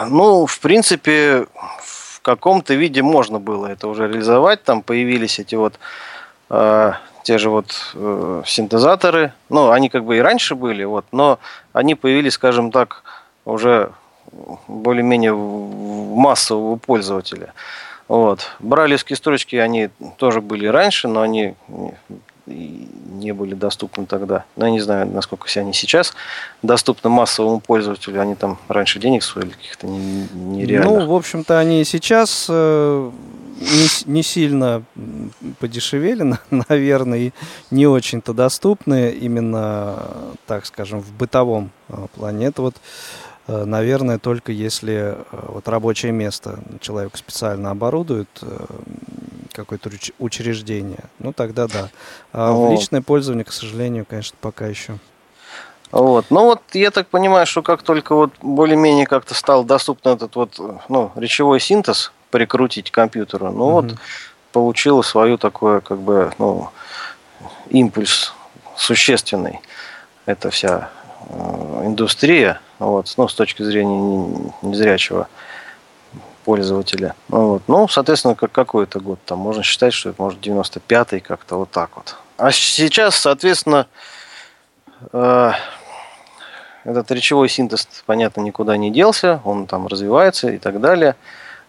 [0.09, 1.47] Ну, в принципе,
[1.81, 4.63] в каком-то виде можно было это уже реализовать.
[4.63, 5.79] Там появились эти вот
[6.51, 6.91] э,
[7.23, 11.39] те же вот э, синтезаторы, ну, они как бы и раньше были, вот, но
[11.73, 13.01] они появились, скажем так,
[13.45, 13.89] уже
[14.67, 17.53] более-менее массового пользователя.
[18.07, 18.51] Вот.
[18.59, 21.55] Бралевские строчки, они тоже были раньше, но они
[22.49, 24.45] не были доступны тогда.
[24.55, 26.13] Но я не знаю, насколько все они сейчас
[26.63, 28.21] доступны массовому пользователю.
[28.21, 30.89] Они там раньше денег стоили каких-то нереальных.
[30.89, 33.11] Ну, в общем-то, они сейчас э,
[33.59, 34.83] не, не сильно
[35.59, 36.35] подешевели,
[36.69, 37.31] наверное, и
[37.71, 39.99] не очень-то доступны именно,
[40.47, 42.47] так скажем, в бытовом э, плане.
[42.47, 42.75] Это вот
[43.65, 48.65] наверное, только если э, вот рабочее место человек специально оборудует э,
[49.53, 51.89] какое-то учреждение, ну тогда да.
[52.31, 54.99] А в личное пользование, к сожалению, конечно, пока еще.
[55.91, 56.25] Вот.
[56.29, 60.59] Ну вот я так понимаю, что как только вот более-менее как-то стал доступен этот вот
[60.87, 63.71] ну, речевой синтез прикрутить к компьютеру, ну угу.
[63.71, 63.95] вот
[64.51, 66.69] получил свою такое как бы ну,
[67.69, 68.33] импульс
[68.75, 69.59] существенный.
[70.25, 70.98] Это вся э,
[71.83, 75.27] индустрия вот, ну, с точки зрения незрячего
[76.45, 77.15] пользователя.
[77.27, 77.63] Ну, вот.
[77.67, 79.19] ну соответственно, как, какой это год?
[79.25, 82.15] Там можно считать, что это может 95-й, как-то вот так вот.
[82.37, 83.87] А сейчас, соответственно,
[85.11, 85.51] э,
[86.85, 91.15] этот речевой синтез, понятно, никуда не делся, он там развивается и так далее.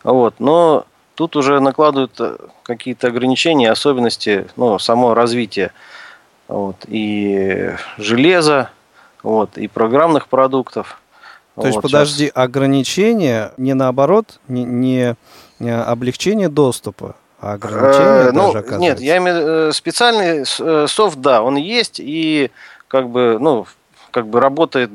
[0.04, 0.36] Вот.
[0.38, 5.72] Но тут уже накладывают э, какие-то ограничения, особенности, ну, само развитие
[6.48, 8.70] вот, и железа,
[9.22, 11.00] вот, и программных продуктов.
[11.54, 12.36] То вот есть, подожди, сейчас.
[12.36, 15.16] ограничения не наоборот, не, не,
[15.58, 21.18] не облегчение доступа, а ограничения э, ну, даже Нет, я имею э, специальный э, софт,
[21.18, 22.50] да, он есть, и
[22.88, 23.66] как бы, ну,
[24.10, 24.90] как бы работает,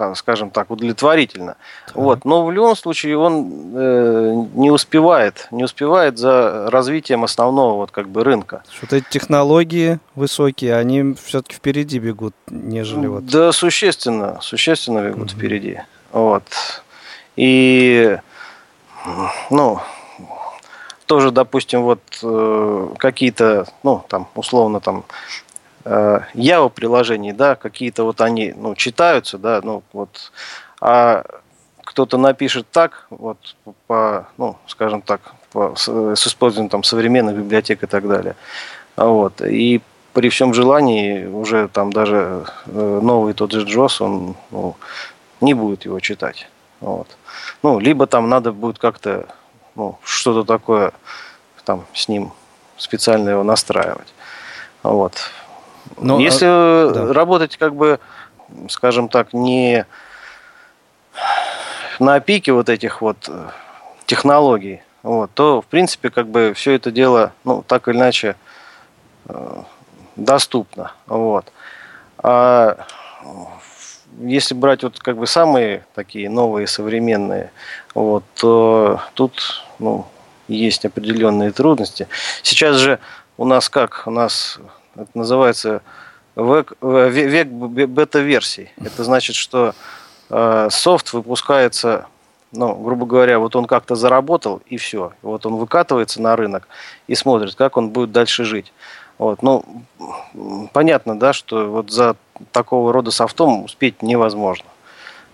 [0.00, 1.56] там, скажем так, удовлетворительно.
[1.86, 1.96] Так.
[1.96, 2.24] Вот.
[2.24, 8.08] Но в любом случае он э, не успевает, не успевает за развитием основного вот как
[8.08, 8.62] бы рынка.
[8.74, 13.26] Что-то эти технологии высокие, они все-таки впереди бегут, нежели вот.
[13.26, 15.38] Да, существенно, существенно бегут угу.
[15.38, 15.80] впереди.
[16.12, 16.44] Вот.
[17.36, 18.16] И,
[19.50, 19.80] ну,
[21.04, 25.04] тоже, допустим, вот э, какие-то, ну, там, условно, там,
[25.90, 30.32] Java приложений, да, какие-то вот они, ну, читаются, да, ну, вот,
[30.80, 31.24] а
[31.84, 35.20] кто-то напишет так, вот, по, ну, скажем так,
[35.52, 38.36] по, с, с использованием там современных библиотек и так далее.
[38.96, 39.80] Вот, и
[40.12, 44.76] при всем желании уже там даже э, новый тот же Джос, он ну,
[45.40, 46.48] не будет его читать.
[46.80, 47.08] Вот.
[47.62, 49.26] Ну, либо там надо будет как-то
[49.74, 50.92] ну, что-то такое
[51.64, 52.32] там с ним
[52.76, 54.12] специально его настраивать.
[54.82, 55.14] Вот.
[55.96, 57.12] Но, ну, Если а, да.
[57.12, 58.00] работать как бы,
[58.68, 59.86] скажем так, не
[61.98, 63.48] на пике вот этих вот э,
[64.06, 68.36] технологий, вот, то в принципе как бы все это дело, ну так или иначе
[69.26, 69.62] э,
[70.16, 71.52] доступно, вот.
[72.22, 72.86] А
[74.20, 77.50] если брать вот как бы самые такие новые, современные,
[77.94, 80.06] вот, то тут ну,
[80.48, 82.08] есть определенные трудности.
[82.42, 82.98] Сейчас же
[83.36, 84.02] у нас как?
[84.06, 84.58] У нас
[85.00, 85.82] это называется
[86.36, 88.70] век, век бета-версий.
[88.82, 89.74] Это значит, что
[90.28, 92.06] э, софт выпускается,
[92.52, 95.12] ну, грубо говоря, вот он как-то заработал, и все.
[95.22, 96.68] Вот он выкатывается на рынок
[97.06, 98.72] и смотрит, как он будет дальше жить.
[99.18, 99.64] Вот, ну,
[100.72, 102.16] понятно, да, что вот за
[102.52, 104.66] такого рода софтом успеть невозможно.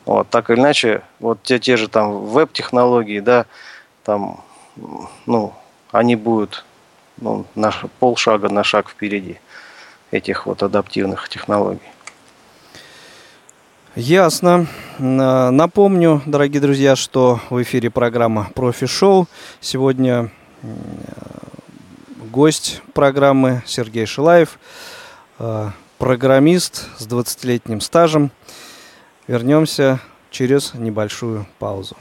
[0.05, 3.47] Вот, так или иначе, вот те, те же там веб-технологии, да,
[4.05, 4.41] там,
[5.27, 5.53] ну,
[5.93, 6.65] они будут
[7.19, 9.39] ну, на полшага на шаг впереди
[10.17, 11.81] этих вот адаптивных технологий.
[13.95, 14.67] Ясно.
[14.99, 19.27] Напомню, дорогие друзья, что в эфире программа Профи Шоу.
[19.61, 20.31] Сегодня
[22.37, 24.59] гость программы Сергей Шилаев,
[25.39, 28.31] э, программист с 20-летним стажем.
[29.27, 30.01] Вернемся
[30.31, 31.97] через небольшую паузу.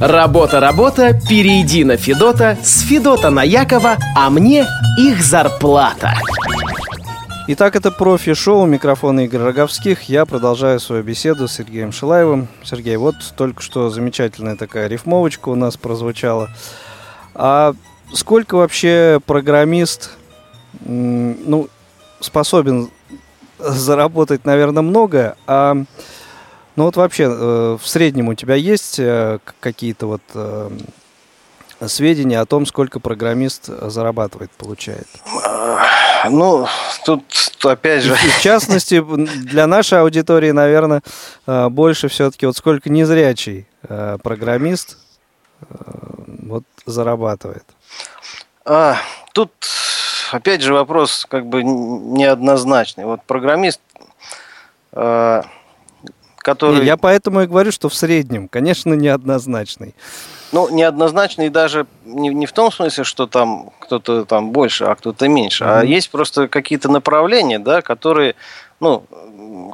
[0.00, 4.64] Работа, работа, перейди на Федота, с Федота на Якова, а мне
[4.96, 6.14] их зарплата.
[7.48, 10.02] Итак, это профи-шоу, микрофон Игорь Роговских.
[10.02, 12.48] Я продолжаю свою беседу с Сергеем Шилаевым.
[12.62, 16.50] Сергей, вот только что замечательная такая рифмовочка у нас прозвучала.
[17.34, 17.74] А
[18.12, 20.10] сколько вообще программист
[20.80, 21.68] ну,
[22.20, 22.90] способен
[23.58, 25.76] заработать, наверное, много, а
[26.76, 30.70] ну вот вообще э, в среднем у тебя есть э, какие-то вот э,
[31.86, 35.06] сведения о том, сколько программист зарабатывает, получает?
[36.28, 36.66] Ну,
[37.04, 37.24] тут
[37.64, 38.14] опять же...
[38.14, 41.02] в частности, для нашей аудитории, наверное,
[41.46, 43.66] больше все-таки вот сколько незрячий
[44.22, 44.98] программист
[46.26, 47.64] вот зарабатывает.
[48.64, 48.96] А,
[49.32, 49.52] тут
[50.32, 53.04] опять же вопрос как бы неоднозначный.
[53.04, 53.80] Вот программист,
[54.92, 55.44] а,
[56.38, 56.80] который...
[56.80, 59.94] Не, я поэтому и говорю, что в среднем, конечно, неоднозначный.
[60.52, 64.94] Ну, неоднозначно и даже не, не в том смысле, что там кто-то там больше, а
[64.94, 65.80] кто-то меньше, mm-hmm.
[65.80, 68.34] а есть просто какие-то направления, да, которые,
[68.80, 69.04] ну,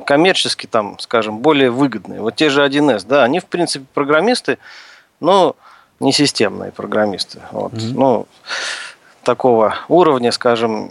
[0.05, 2.21] коммерчески там, скажем, более выгодные.
[2.21, 4.59] Вот те же 1С, да, они, в принципе, программисты,
[5.21, 5.57] но
[5.99, 7.41] не системные программисты.
[7.53, 7.73] Вот.
[7.73, 7.93] Mm-hmm.
[7.95, 8.27] Ну,
[9.23, 10.91] такого уровня, скажем,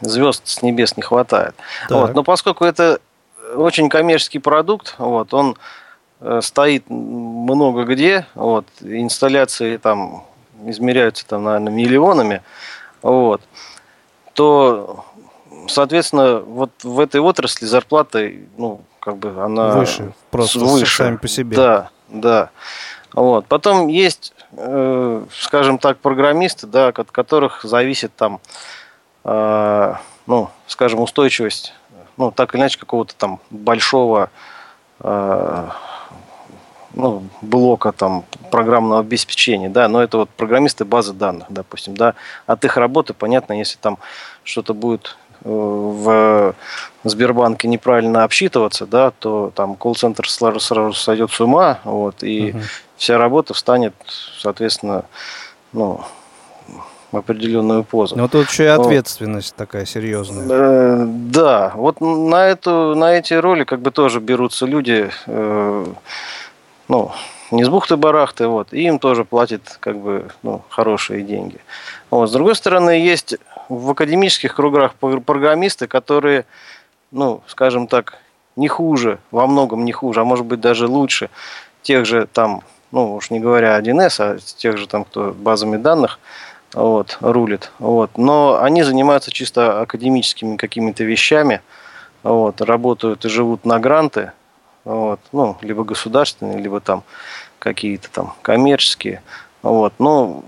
[0.00, 1.54] звезд с небес не хватает.
[1.90, 2.14] Вот.
[2.14, 3.00] Но поскольку это
[3.56, 5.56] очень коммерческий продукт, вот, он
[6.40, 10.24] стоит много где, вот, инсталляции там
[10.64, 12.42] измеряются там, наверное, миллионами,
[13.02, 13.42] вот,
[14.34, 15.04] то,
[15.68, 20.96] соответственно, вот в этой отрасли зарплата, ну, как бы она выше, просто выше.
[20.96, 21.56] сами по себе.
[21.56, 22.50] Да, да.
[23.12, 23.46] Вот.
[23.46, 28.40] Потом есть, э, скажем так, программисты, да, от которых зависит там,
[29.24, 29.94] э,
[30.26, 31.74] ну, скажем, устойчивость,
[32.16, 34.30] ну, так или иначе, какого-то там большого
[35.00, 35.68] э,
[36.94, 42.14] ну, блока там программного обеспечения, да, но это вот программисты базы данных, допустим, да,
[42.46, 43.98] от их работы понятно, если там
[44.44, 46.54] что-то будет в
[47.04, 52.60] Сбербанке неправильно обсчитываться, да, то там колл-центр сразу, сразу сойдет с ума, вот, и угу.
[52.96, 53.94] вся работа встанет,
[54.38, 55.04] соответственно,
[55.72, 56.02] ну,
[57.10, 58.16] в определенную позу.
[58.16, 59.56] Но тут еще и ответственность вот.
[59.56, 60.46] такая серьезная.
[60.48, 65.86] Э, да, вот на эту, на эти роли как бы тоже берутся люди, э,
[66.92, 67.10] ну,
[67.50, 71.56] не с бухты-барахты, вот, и им тоже платят как бы, ну, хорошие деньги.
[72.10, 72.28] Вот.
[72.28, 73.36] С другой стороны, есть
[73.70, 76.44] в академических кругах программисты, которые,
[77.10, 78.18] ну, скажем так,
[78.56, 81.30] не хуже, во многом не хуже, а может быть даже лучше
[81.80, 86.18] тех же там, ну, уж не говоря 1С, а тех же там, кто базами данных
[86.74, 87.72] вот, рулит.
[87.78, 88.18] Вот.
[88.18, 91.62] Но они занимаются чисто академическими какими-то вещами,
[92.22, 94.32] вот, работают и живут на гранты,
[94.84, 97.04] вот, ну, либо государственные, либо там
[97.58, 99.22] какие-то там коммерческие.
[99.62, 99.94] Вот.
[99.98, 100.44] Но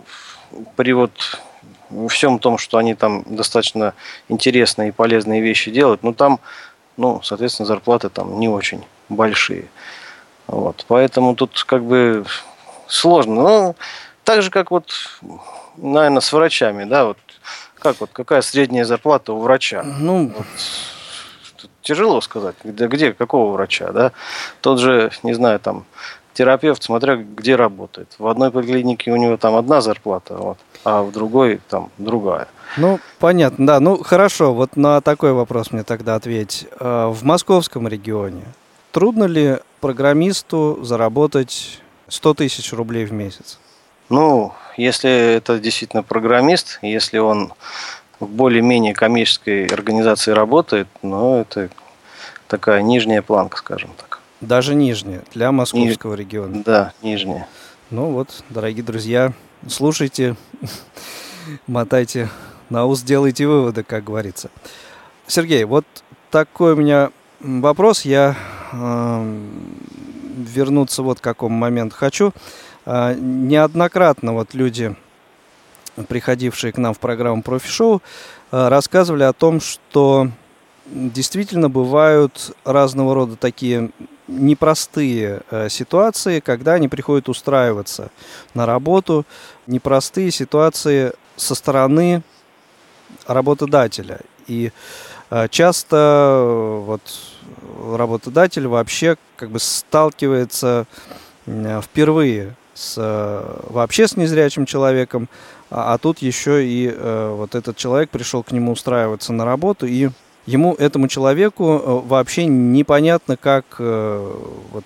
[0.77, 1.41] при вот
[2.09, 3.95] всем том, что они там достаточно
[4.29, 6.41] интересные и полезные вещи делают, но там,
[6.97, 9.67] ну, соответственно, зарплаты там не очень большие.
[10.47, 10.85] Вот.
[10.89, 12.25] Поэтому тут как бы
[12.87, 13.35] сложно.
[13.43, 13.77] Ну,
[14.25, 14.93] так же, как вот,
[15.77, 17.19] наверное, с врачами, да, вот
[17.79, 19.83] как вот, какая средняя зарплата у врача?
[19.83, 20.47] Ну, вот,
[21.83, 24.13] тяжело сказать, где, где, какого врача, да?
[24.61, 25.85] Тот же, не знаю, там,
[26.35, 28.09] терапевт, смотря где работает.
[28.19, 32.49] В одной поликлинике у него там одна зарплата, вот, а в другой там другая.
[32.77, 33.81] Ну, понятно, да.
[33.81, 36.67] Ну, хорошо, вот на такой вопрос мне тогда ответь.
[36.79, 38.45] А, в московском регионе
[38.91, 43.59] трудно ли программисту заработать 100 тысяч рублей в месяц?
[44.09, 47.53] Ну, если это действительно программист, если он
[48.21, 51.71] в более-менее коммерческой организации работает, ну, это
[52.49, 54.21] такая нижняя планка, скажем так.
[54.41, 56.21] Даже нижняя, для московского Ниж...
[56.21, 56.63] региона.
[56.65, 57.49] Да, нижняя.
[57.91, 59.33] Ну вот, дорогие друзья,
[59.69, 60.37] слушайте,
[61.67, 62.29] мотайте
[62.71, 64.51] на ус, делайте выводы, как говорится.
[65.27, 65.85] Сергей, вот
[66.31, 68.05] такой у меня вопрос.
[68.05, 68.37] Я
[68.73, 69.41] э,
[70.37, 72.33] вернуться вот к какому моменту хочу.
[72.87, 74.97] Э, неоднократно вот люди,
[76.09, 78.03] приходившие к нам в программу профи-шоу,
[78.51, 80.29] э, рассказывали о том, что
[80.87, 83.91] действительно бывают разного рода такие
[84.27, 88.11] непростые э, ситуации, когда они приходят устраиваться
[88.55, 89.25] на работу,
[89.67, 92.23] непростые ситуации со стороны
[93.27, 94.21] работодателя.
[94.47, 94.73] И
[95.31, 97.03] э, часто вот
[97.87, 100.87] работодатель вообще как бы сталкивается
[101.47, 102.97] впервые с
[103.69, 105.29] вообще с незрячим человеком,
[105.71, 109.87] а, а тут еще и э, вот этот человек пришел к нему устраиваться на работу
[109.87, 110.11] и
[110.47, 114.35] ему, этому человеку э, вообще непонятно, как э,
[114.73, 114.85] вот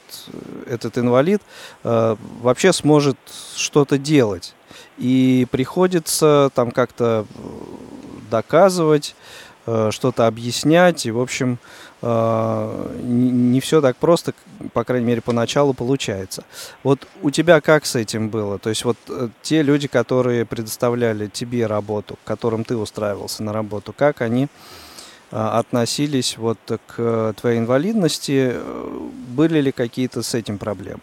[0.67, 1.43] этот инвалид
[1.85, 3.17] э, вообще сможет
[3.57, 4.55] что-то делать.
[4.97, 7.25] И приходится там как-то
[8.31, 9.15] доказывать,
[9.65, 11.07] что-то объяснять.
[11.07, 11.59] И, в общем,
[12.01, 14.33] не все так просто,
[14.73, 16.45] по крайней мере, поначалу получается.
[16.85, 18.59] Вот у тебя как с этим было?
[18.59, 18.97] То есть вот
[19.43, 24.49] те люди, которые предоставляли тебе работу, к которым ты устраивался на работу, как они
[25.31, 28.55] а, относились вот к твоей инвалидности,
[29.29, 31.01] были ли какие-то с этим проблемы?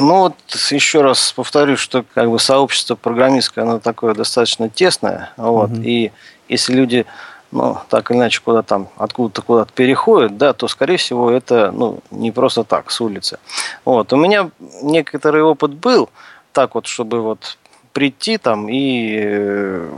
[0.00, 0.36] Ну вот
[0.70, 5.82] еще раз повторю, что как бы сообщество программистское, оно такое достаточно тесное, вот, угу.
[5.82, 6.12] и
[6.48, 7.06] если люди,
[7.52, 12.00] ну, так или иначе, куда там, откуда-то куда-то переходят, да, то, скорее всего, это, ну,
[12.10, 13.38] не просто так, с улицы.
[13.84, 14.50] Вот, у меня
[14.82, 16.08] некоторый опыт был,
[16.52, 17.58] так вот, чтобы вот
[17.92, 19.90] прийти там и э,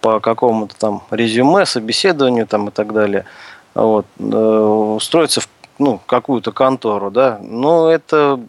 [0.00, 3.24] по какому-то там резюме, собеседованию там и так далее,
[3.74, 5.48] вот, э, устроиться в
[5.78, 8.40] ну, какую-то контору, да, но это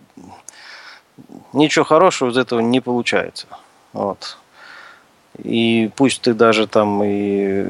[1.54, 3.48] ничего хорошего из этого не получается.
[3.94, 4.38] Вот.
[5.44, 7.68] И пусть ты даже там и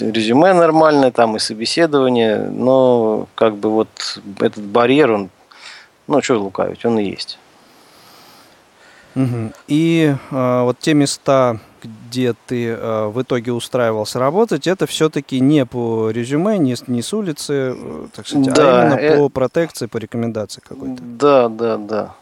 [0.00, 3.88] резюме нормальное, там и собеседование, но как бы вот
[4.40, 5.30] этот барьер, он,
[6.06, 7.38] ну что лукавить, он и есть.
[9.14, 9.52] Угу.
[9.68, 15.64] И э, вот те места, где ты э, в итоге устраивался работать, это все-таки не
[15.66, 19.18] по резюме, не, не с улицы, э, так сказать, а да, а именно э...
[19.18, 21.00] по протекции, по рекомендации какой-то.
[21.00, 22.14] Да, да, да.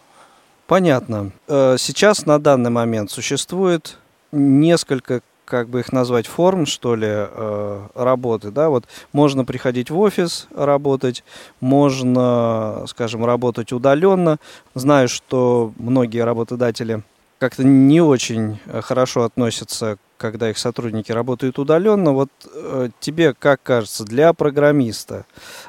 [0.66, 1.30] Понятно.
[1.48, 3.98] Э, сейчас на данный момент существует
[4.32, 9.98] несколько как бы их назвать, форм, что ли, э, работы, да, вот можно приходить в
[9.98, 11.24] офис работать,
[11.60, 14.38] можно, скажем, работать удаленно.
[14.74, 17.02] Знаю, что многие работодатели
[17.38, 22.12] как-то не очень хорошо относятся, когда их сотрудники работают удаленно.
[22.12, 25.26] Вот э, тебе как кажется, для программиста,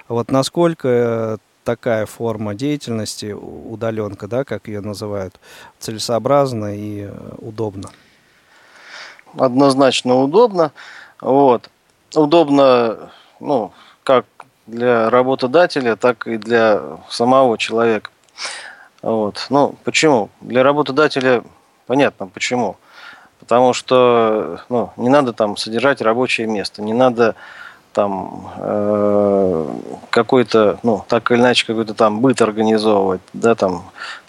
[0.07, 5.39] вот насколько такая форма деятельности, удаленка, да, как ее называют,
[5.80, 7.89] целесообразна и э, удобна?
[9.38, 10.72] Однозначно удобно.
[11.22, 11.70] Вот.
[12.16, 13.72] Удобно, ну,
[14.04, 14.26] как
[14.68, 18.12] для работодателя, так и для самого человека.
[19.02, 19.48] Вот.
[19.50, 20.30] Ну, почему?
[20.42, 21.44] Для работодателя
[21.88, 22.78] понятно, почему.
[23.40, 27.36] Потому что ну, не надо там содержать рабочее место, не надо
[27.92, 29.68] там э,
[30.10, 33.84] какой-то, ну, так или иначе, какой-то там быт организовывать, да, там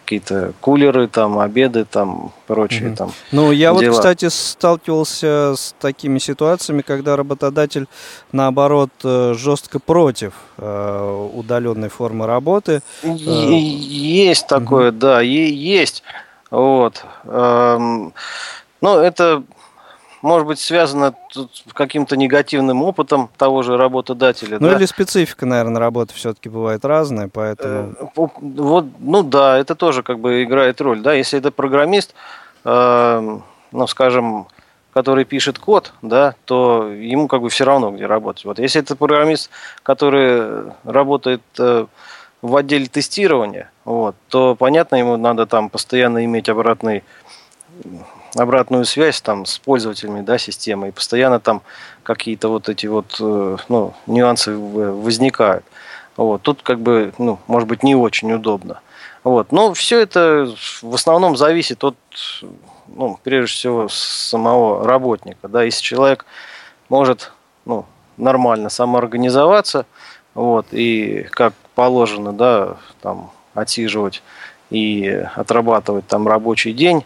[0.04, 2.96] какие-то кулеры, там, обеды, там, прочие угу.
[2.96, 3.12] там.
[3.32, 3.80] Ну, я дела.
[3.80, 7.86] вот, кстати, сталкивался с такими ситуациями, когда работодатель,
[8.32, 12.82] наоборот, э, жестко против э, удаленной формы работы.
[13.02, 14.98] Есть такое, угу.
[14.98, 16.02] да, есть.
[16.50, 17.04] Вот.
[17.24, 18.12] Эм,
[18.80, 19.42] ну, это
[20.24, 24.56] может быть связано с каким-то негативным опытом того же работодателя.
[24.58, 24.76] Ну да?
[24.76, 27.94] или специфика, наверное, работы все-таки бывает разная, поэтому...
[28.00, 31.02] Э, вот, ну да, это тоже как бы играет роль.
[31.02, 31.12] Да?
[31.12, 32.14] Если это программист,
[32.64, 33.38] э,
[33.72, 34.46] ну скажем,
[34.94, 38.46] который пишет код, да, то ему как бы все равно, где работать.
[38.46, 39.50] Вот если это программист,
[39.82, 41.84] который работает э,
[42.40, 47.04] в отделе тестирования, вот, то понятно, ему надо там постоянно иметь обратный
[48.36, 51.62] обратную связь там с пользователями да, системы, и постоянно там
[52.02, 55.64] какие-то вот эти вот э, ну, нюансы возникают.
[56.16, 56.42] Вот.
[56.42, 58.80] Тут как бы, ну, может быть, не очень удобно.
[59.22, 59.52] Вот.
[59.52, 61.96] Но все это в основном зависит от,
[62.88, 65.48] ну, прежде всего, самого работника.
[65.48, 65.62] Да?
[65.62, 66.26] Если человек
[66.88, 67.32] может
[67.64, 69.86] ну, нормально самоорганизоваться,
[70.34, 74.22] вот, и как положено, да, там, отсиживать
[74.70, 77.04] и отрабатывать там рабочий день,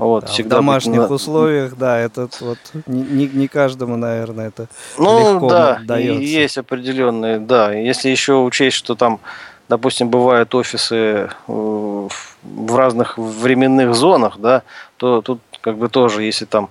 [0.00, 1.10] вот, да, всегда в домашних быть...
[1.10, 6.22] условиях, да, это вот не, не каждому, наверное, это ну, легко да, дается.
[6.22, 7.74] есть определенные, да.
[7.74, 9.20] Если еще учесть, что там,
[9.68, 14.62] допустим, бывают офисы э, в разных временных зонах, да,
[14.96, 16.70] то тут как бы тоже, если там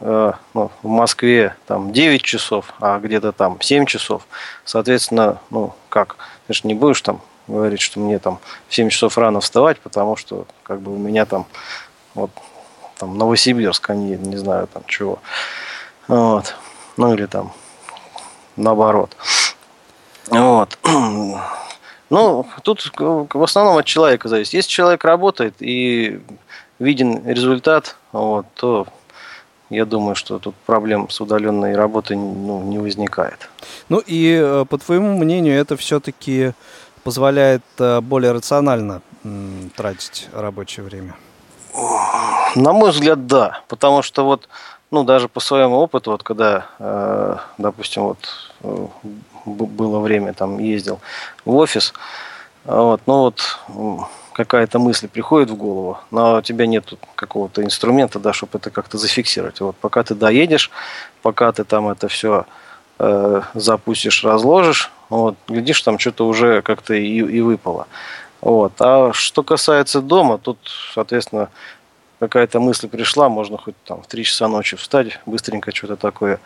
[0.00, 4.24] э, ну, в Москве там 9 часов, а где-то там 7 часов,
[4.64, 8.38] соответственно, ну как, ты же не будешь там говорить, что мне там
[8.68, 11.46] в 7 часов рано вставать, потому что как бы у меня там
[12.14, 12.30] вот
[13.02, 15.18] там Новосибирск, они не знаю там чего.
[16.06, 16.54] Вот.
[16.96, 17.52] Ну или там
[18.56, 19.16] наоборот.
[20.30, 20.78] Вот.
[22.10, 24.52] Ну, тут в основном от человека зависит.
[24.52, 26.20] Если человек работает и
[26.78, 28.86] виден результат, вот, то
[29.70, 33.48] я думаю, что тут проблем с удаленной работой ну, не возникает.
[33.88, 36.52] Ну и э, по твоему мнению, это все-таки
[37.02, 39.00] позволяет э, более рационально
[39.74, 41.14] тратить рабочее время?
[42.54, 43.60] На мой взгляд, да.
[43.68, 44.48] Потому что вот,
[44.90, 48.18] ну, даже по своему опыту, вот когда, э, допустим, вот
[48.62, 48.86] э,
[49.46, 51.00] было время, там, ездил
[51.44, 51.92] в офис,
[52.64, 53.40] вот, ну вот
[54.32, 58.98] какая-то мысль приходит в голову, но у тебя нет какого-то инструмента, да, чтобы это как-то
[58.98, 59.60] зафиксировать.
[59.60, 60.70] Вот пока ты доедешь,
[61.22, 62.46] пока ты там это все
[62.98, 67.86] э, запустишь, разложишь, вот, глядишь, там что-то уже как-то и, и выпало.
[68.40, 68.72] Вот.
[68.80, 70.58] А что касается дома, тут,
[70.94, 71.48] соответственно,
[72.22, 76.38] какая-то мысль пришла, можно хоть там в 3 часа ночи встать, быстренько что-то такое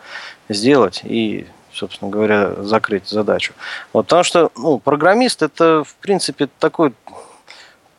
[0.49, 3.53] сделать и, собственно говоря, закрыть задачу.
[3.93, 6.93] Вот, потому что ну, программист это, в принципе, такой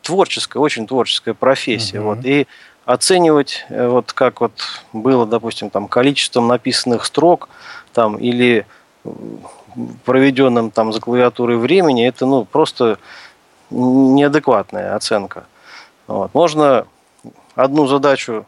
[0.01, 1.99] творческая, очень творческая профессия.
[1.99, 2.15] Uh-huh.
[2.15, 2.47] Вот, и
[2.83, 4.51] оценивать, э, вот как вот
[4.91, 7.47] было, допустим, там количеством написанных строк
[7.93, 8.65] там, или
[10.03, 12.97] проведенным там за клавиатурой времени, это ну, просто
[13.69, 15.45] неадекватная оценка.
[16.07, 16.33] Вот.
[16.33, 16.87] Можно
[17.63, 18.45] одну задачу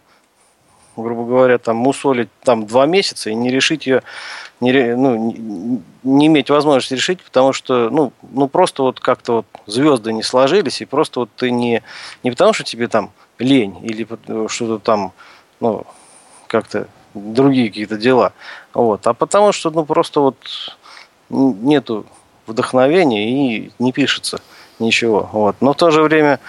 [0.95, 4.03] грубо говоря, там мусолить там два месяца и не решить ее,
[4.59, 10.14] не, ну, не, иметь возможности решить, потому что, ну, ну просто вот как-то вот звезды
[10.14, 11.82] не сложились, и просто вот ты не,
[12.24, 14.07] не потому что тебе там лень или
[14.47, 15.14] что-то там,
[15.59, 15.86] ну,
[16.47, 18.34] как-то другие какие-то дела,
[18.74, 20.78] вот, а потому что, ну, просто вот
[21.30, 22.05] нету
[22.47, 24.41] вдохновения и не пишется
[24.80, 25.55] ничего, вот.
[25.62, 26.39] Но в то же время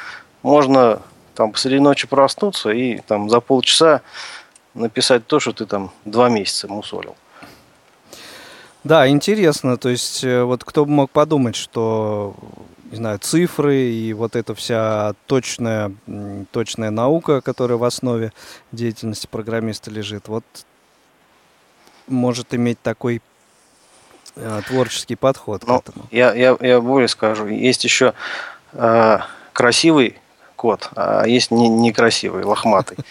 [0.43, 1.01] можно
[1.35, 4.03] там посреди ночи проснуться и там за полчаса
[4.75, 7.17] написать то, что ты там два месяца мусолил.
[8.85, 9.77] Да, интересно.
[9.77, 12.35] То есть, э, вот кто бы мог подумать, что,
[12.91, 15.93] не знаю, цифры и вот эта вся точная,
[16.51, 18.33] точная наука, которая в основе
[18.73, 20.45] деятельности программиста лежит, вот
[22.09, 23.23] может иметь такой
[24.35, 26.07] э, творческий подход ну, к этому.
[26.11, 27.47] Я, я, я более скажу.
[27.47, 28.15] Есть еще
[28.73, 29.19] э,
[29.53, 30.19] красивый
[30.63, 32.97] код, а есть не, некрасивый, лохматый.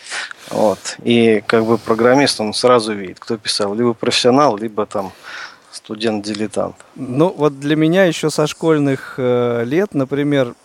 [0.49, 0.97] Вот.
[1.05, 5.11] И как бы программист, он сразу видит, кто писал, либо профессионал, либо там
[5.71, 6.75] студент-дилетант.
[6.95, 10.55] Ну, вот для меня еще со школьных э, лет, например,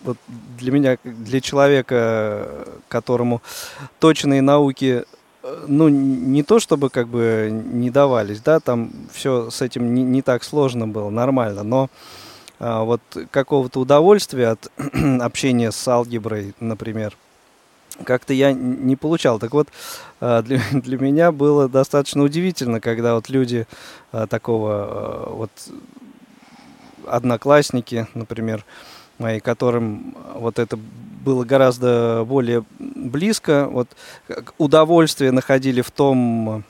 [0.00, 0.16] вот
[0.58, 2.48] для меня, для человека,
[2.88, 3.42] которому
[3.98, 5.04] точные науки,
[5.42, 10.02] э, ну, не то чтобы как бы не давались, да, там все с этим не,
[10.04, 11.90] не так сложно было, нормально, но
[12.58, 13.00] вот
[13.30, 14.70] какого-то удовольствия от
[15.20, 17.16] общения с алгеброй, например,
[18.04, 19.38] как-то я не получал.
[19.38, 19.68] Так вот,
[20.20, 23.66] а, для, для меня было достаточно удивительно, когда вот люди
[24.12, 25.50] а, такого вот
[27.06, 28.64] одноклассники, например,
[29.18, 30.78] мои, которым вот это
[31.24, 33.88] было гораздо более близко, вот
[34.58, 36.64] удовольствие находили в том,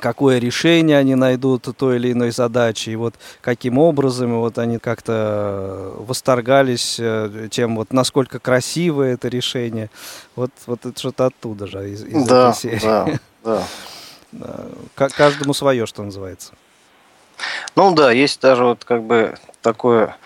[0.00, 5.92] какое решение они найдут той или иной задачи, и вот каким образом вот они как-то
[5.98, 9.90] восторгались э, тем, вот насколько красивое это решение.
[10.34, 13.18] Вот, вот это что-то оттуда же, из, из да, этой серии.
[13.42, 13.62] Да,
[14.32, 14.68] да.
[15.16, 16.52] Каждому свое, что называется.
[17.74, 20.16] Ну да, есть даже вот как бы такое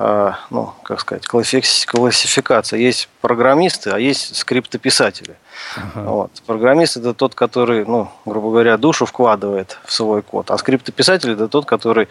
[0.00, 2.78] а, ну, как сказать, классификация.
[2.78, 5.36] Есть программисты, а есть скриптописатели.
[5.76, 6.08] Ага.
[6.08, 6.30] Вот.
[6.46, 11.48] Программист это тот, который, ну, грубо говоря, душу вкладывает в свой код, а скриптописатель это
[11.48, 12.08] тот, который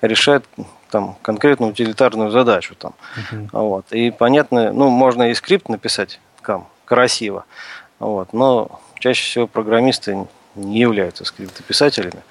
[0.00, 0.44] решает
[0.90, 2.94] там конкретную утилитарную задачу там.
[3.16, 3.48] Угу.
[3.52, 3.86] Вот.
[3.92, 7.44] И понятно, ну, можно и скрипт написать там красиво,
[7.98, 12.22] вот, но чаще всего программисты не являются скриптописателями.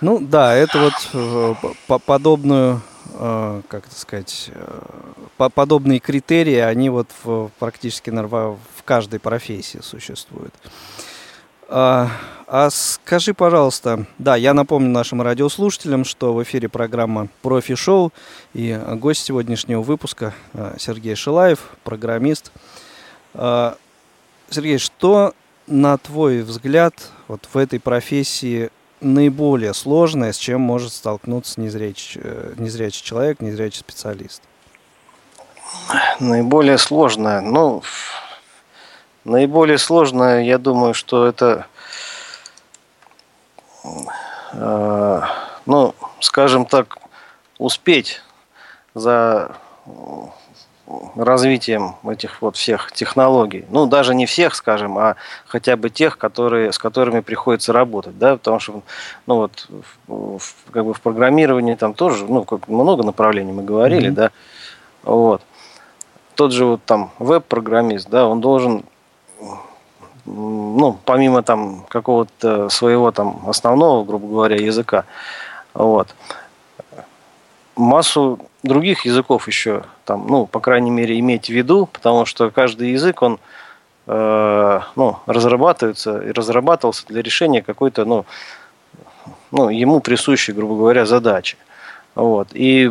[0.00, 2.80] Ну да, это вот э, подобную
[3.14, 10.54] Э, как это сказать, э, подобные критерии, они вот в, практически в каждой профессии существуют.
[11.68, 12.08] А,
[12.46, 18.14] а скажи, пожалуйста, да, я напомню нашим радиослушателям, что в эфире программа «Профи-шоу»
[18.54, 22.50] и гость сегодняшнего выпуска э, Сергей Шилаев, программист.
[23.34, 25.34] Сергей, что,
[25.66, 26.94] на твой взгляд,
[27.28, 28.70] вот в этой профессии
[29.02, 34.40] наиболее сложное, с чем может столкнуться незрячий, э, незрячий человек, незрячий специалист?
[36.20, 37.82] Наиболее сложное, ну,
[39.28, 41.66] наиболее сложное, я думаю, что это,
[44.52, 45.22] э,
[45.66, 46.98] ну, скажем так,
[47.58, 48.22] успеть
[48.94, 49.52] за
[51.16, 53.66] развитием этих вот всех технологий.
[53.70, 55.16] Ну, даже не всех, скажем, а
[55.46, 58.82] хотя бы тех, которые, с которыми приходится работать, да, потому что,
[59.26, 59.68] ну, вот,
[60.06, 64.14] в, в, как бы в программировании там тоже, ну, как много направлений мы говорили, mm-hmm.
[64.14, 64.30] да,
[65.02, 65.42] вот.
[66.34, 68.84] Тот же вот там веб-программист, да, он должен
[70.34, 75.04] ну, помимо там какого-то своего там основного, грубо говоря, языка,
[75.74, 76.08] вот,
[77.76, 82.90] массу других языков еще там, ну, по крайней мере, иметь в виду, потому что каждый
[82.90, 83.38] язык, он
[84.06, 88.24] э, ну, разрабатывается и разрабатывался для решения какой-то, ну,
[89.50, 91.56] ну, ему присущей, грубо говоря, задачи.
[92.14, 92.48] Вот.
[92.52, 92.90] И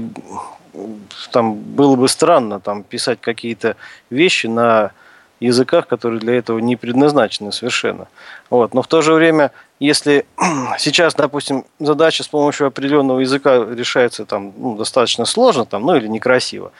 [1.31, 3.75] там было бы странно там писать какие-то
[4.09, 4.91] вещи на
[5.39, 8.07] языках, которые для этого не предназначены совершенно.
[8.49, 8.73] Вот.
[8.73, 10.25] Но в то же время, если
[10.79, 16.07] сейчас, допустим, задача с помощью определенного языка решается там, ну, достаточно сложно, там, ну или
[16.07, 16.71] некрасиво,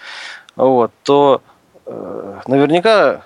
[0.56, 1.42] вот, то
[1.86, 3.22] э, наверняка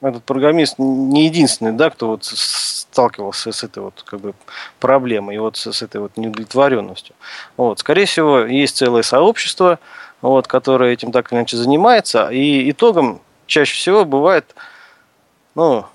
[0.00, 4.34] этот программист не единственный, да, кто вот сталкивался с этой вот как бы
[4.80, 7.14] проблемой и вот с, с этой вот неудовлетворенностью.
[7.56, 9.78] Вот, скорее всего, есть целое сообщество,
[10.22, 14.54] вот, которое этим так или иначе занимается, и итогом чаще всего бывает,
[15.56, 15.86] ну,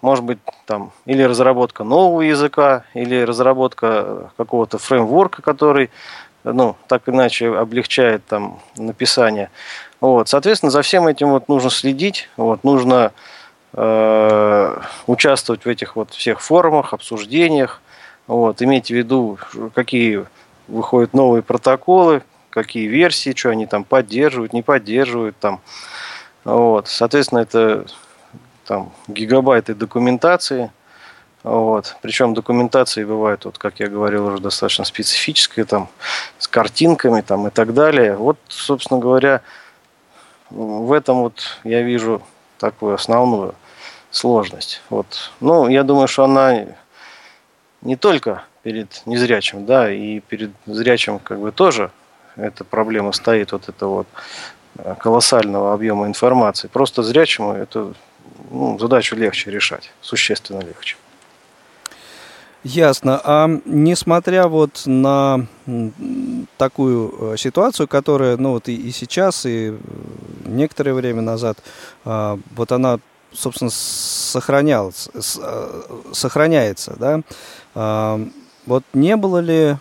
[0.00, 5.90] может быть, там, или разработка нового языка, или разработка какого-то фреймворка, который,
[6.42, 9.50] ну, так иначе облегчает там написание.
[10.00, 13.12] Вот, соответственно, за всем этим вот нужно следить, вот, нужно
[13.74, 17.82] э, участвовать в этих вот всех форумах, обсуждениях,
[18.26, 19.38] вот, иметь в виду,
[19.74, 20.24] какие
[20.66, 25.60] выходят новые протоколы, какие версии, что они там поддерживают, не поддерживают там.
[26.44, 26.88] Вот.
[26.88, 27.84] Соответственно, это
[28.64, 30.70] там гигабайты документации.
[31.42, 31.96] Вот.
[32.02, 35.88] Причем документации бывают, вот, как я говорил, уже достаточно специфические, там,
[36.38, 38.14] с картинками там, и так далее.
[38.16, 39.40] Вот, собственно говоря,
[40.50, 42.22] в этом вот я вижу
[42.58, 43.54] такую основную
[44.10, 44.82] сложность.
[44.90, 45.32] Вот.
[45.40, 46.66] Ну, я думаю, что она
[47.80, 51.90] не только перед незрячим, да, и перед зрячим как бы тоже
[52.36, 54.06] эта проблема стоит, вот это вот
[54.98, 56.68] колоссального объема информации.
[56.68, 57.94] Просто зрячему эту
[58.50, 60.96] ну, задачу легче решать, существенно легче.
[62.62, 63.20] Ясно.
[63.24, 65.46] А несмотря вот на
[66.58, 69.78] такую э, ситуацию, которая, ну вот и, и сейчас, и
[70.44, 71.58] некоторое время назад,
[72.04, 72.98] а, вот она,
[73.32, 77.22] собственно, сохранялась, э, сохраняется, да,
[77.74, 78.20] а,
[78.66, 79.76] вот не было ли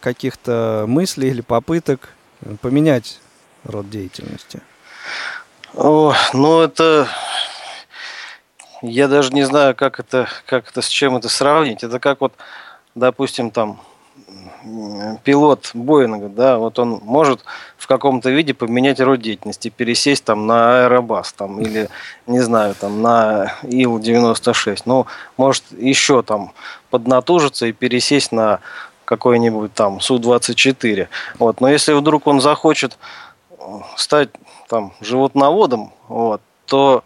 [0.00, 2.14] каких-то мыслей или попыток
[2.62, 3.20] поменять
[3.68, 4.60] род деятельности?
[5.74, 7.08] О, ну это
[8.82, 11.82] я даже не знаю, как это, как это, с чем это сравнить.
[11.82, 12.32] Это как вот,
[12.94, 13.80] допустим, там
[15.24, 17.44] пилот Боинга, да, вот он может
[17.76, 21.88] в каком-то виде поменять род деятельности, пересесть там на аэробас, там, или,
[22.26, 25.06] не знаю, там, на Ил-96, ну,
[25.36, 26.52] может еще там
[26.90, 28.60] поднатужиться и пересесть на
[29.04, 31.08] какой-нибудь там Су-24,
[31.38, 32.98] вот, но если вдруг он захочет
[33.96, 34.30] стать
[34.68, 37.02] там животноводом, вот, то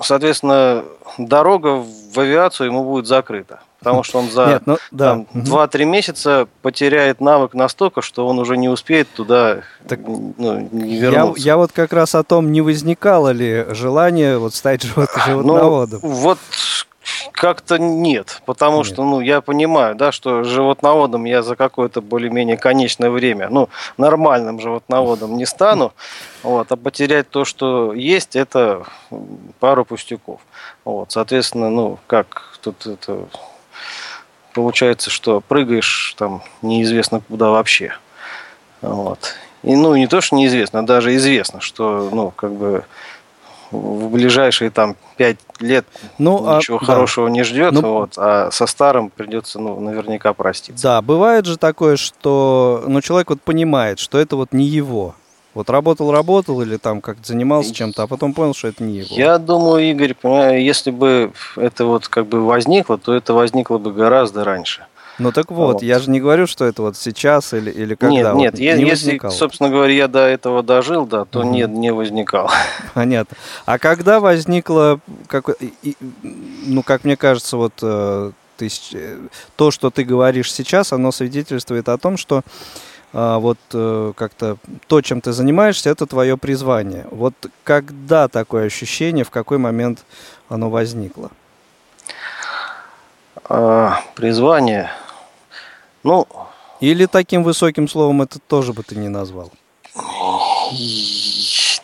[0.00, 0.84] соответственно,
[1.18, 3.60] дорога в авиацию ему будет закрыта.
[3.78, 5.24] Потому что он за Нет, ну, да.
[5.34, 11.40] 2-3 месяца потеряет навык настолько, что он уже не успеет туда так, ну, не вернуться.
[11.40, 16.00] Я, я вот как раз о том, не возникало ли желание вот стать живот, животноводом.
[16.02, 16.38] Ну, вот
[17.32, 18.86] как-то нет, потому нет.
[18.86, 24.60] что, ну, я понимаю, да, что животноводом я за какое-то более-менее конечное время, ну, нормальным
[24.60, 25.92] животноводом не стану,
[26.42, 28.84] вот, а потерять то, что есть, это
[29.60, 30.40] пару пустяков.
[30.84, 33.26] Вот, соответственно, ну, как тут это
[34.54, 37.92] получается, что прыгаешь там неизвестно куда вообще.
[38.80, 39.34] Вот.
[39.62, 42.84] И, ну, не то, что неизвестно, а даже известно, что, ну, как бы
[43.70, 45.84] в ближайшие там пять лет
[46.18, 47.32] ну, а ничего а, хорошего да.
[47.32, 50.82] не ждет, ну, вот, а со старым придется ну, наверняка проститься.
[50.82, 55.14] Да, бывает же такое, что ну, человек вот понимает, что это вот не его.
[55.54, 59.08] Вот работал, работал или там как занимался чем-то, а потом понял, что это не его.
[59.10, 60.14] Я думаю, Игорь,
[60.56, 64.86] если бы это вот как бы возникло, то это возникло бы гораздо раньше.
[65.18, 68.32] Ну так вот, вот, я же не говорю, что это вот сейчас или, или когда.
[68.32, 69.30] Нет, нет, вот, не если, возникало.
[69.32, 71.50] собственно говоря, я до этого дожил, да, то угу.
[71.50, 72.50] нет, не возникал.
[72.94, 73.36] Понятно.
[73.66, 75.50] А когда возникло, как,
[76.22, 78.68] ну, как мне кажется, вот э, ты,
[79.56, 82.42] то, что ты говоришь сейчас, оно свидетельствует о том, что
[83.12, 87.06] а, вот э, как-то то, чем ты занимаешься, это твое призвание.
[87.10, 90.04] Вот когда такое ощущение, в какой момент
[90.48, 91.30] оно возникло?
[93.48, 94.90] А, призвание.
[96.08, 96.26] Ну,
[96.80, 99.52] Или таким высоким словом это тоже бы ты не назвал?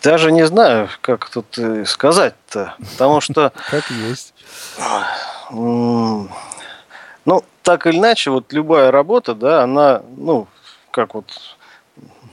[0.03, 2.75] Даже не знаю, как тут сказать-то.
[2.93, 3.53] Потому что...
[3.71, 4.33] Как есть.
[5.51, 6.31] Ну,
[7.63, 10.47] так или иначе, вот любая работа, да, она, ну,
[10.91, 11.27] как вот,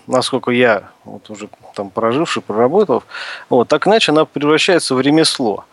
[0.08, 3.04] насколько я вот уже там проживший, проработал,
[3.50, 5.66] вот, так иначе она превращается в ремесло.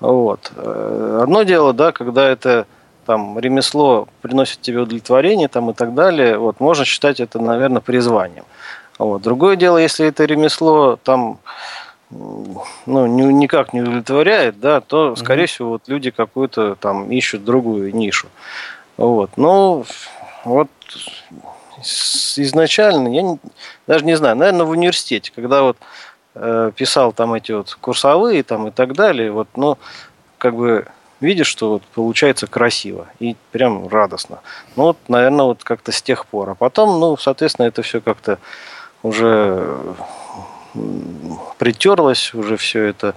[0.00, 0.52] Вот.
[0.56, 2.66] Э, одно дело, да, когда это
[3.04, 8.44] там ремесло приносит тебе удовлетворение там, и так далее, вот, можно считать это, наверное, призванием.
[8.98, 9.22] Вот.
[9.22, 11.38] Другое дело, если это ремесло там
[12.10, 15.46] ну, ни, никак не удовлетворяет, да, то, скорее mm-hmm.
[15.46, 18.28] всего, вот люди какую-то там ищут другую нишу.
[18.96, 19.30] Вот.
[19.36, 19.84] Ну,
[20.44, 20.68] вот
[22.36, 23.38] изначально, я не,
[23.86, 25.76] даже не знаю, наверное, в университете, когда вот
[26.34, 29.78] э, писал там эти вот курсовые там и так далее, вот, ну,
[30.38, 30.86] как бы
[31.20, 34.40] видишь, что вот получается красиво и прям радостно.
[34.76, 36.50] Ну вот, наверное, вот как-то с тех пор.
[36.50, 38.38] А потом, ну, соответственно, это все как-то
[39.02, 39.78] уже
[41.58, 43.14] притерлось, уже все это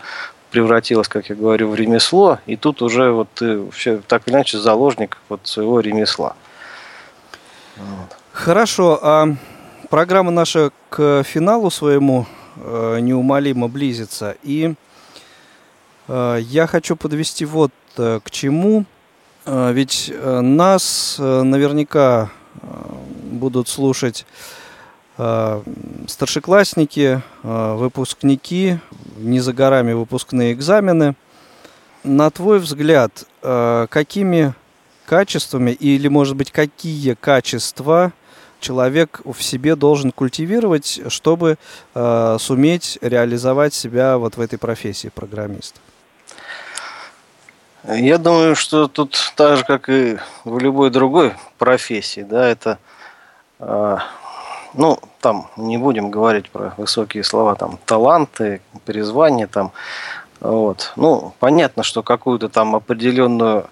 [0.52, 4.58] превратилось, как я говорю, в ремесло, и тут уже вот ты все так или иначе
[4.60, 6.36] заложник вот своего ремесла.
[8.32, 9.28] Хорошо, а
[9.90, 12.26] программа наша к финалу своему
[12.56, 14.74] э, неумолимо близится, и
[16.08, 18.86] э, я хочу подвести вот Э, к чему.
[19.46, 22.30] Э, ведь э, нас наверняка
[23.32, 24.26] будут слушать
[26.08, 28.80] старшеклассники, выпускники,
[29.18, 31.16] не за горами выпускные экзамены.
[32.04, 34.54] на твой взгляд, э, какими
[35.06, 38.14] качествами или, может быть, какие качества
[38.60, 41.58] человек в себе должен культивировать, чтобы
[41.96, 45.80] э, суметь реализовать себя вот в этой профессии программиста?
[47.88, 52.80] Я думаю, что тут так же, как и в любой другой профессии, да, это,
[53.60, 53.98] э,
[54.74, 59.72] ну, там не будем говорить про высокие слова, там, таланты, призвания, там,
[60.42, 60.92] вот.
[60.98, 63.70] Ну, понятно, что какую-то там определенную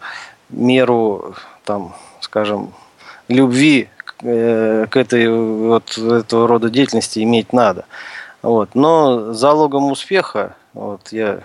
[0.50, 1.36] меру,
[1.66, 2.74] там, скажем,
[3.28, 3.90] любви
[4.22, 7.84] э, к этой вот этого рода деятельности иметь надо.
[8.42, 8.76] Вот.
[8.76, 11.42] Но залогом успеха, вот я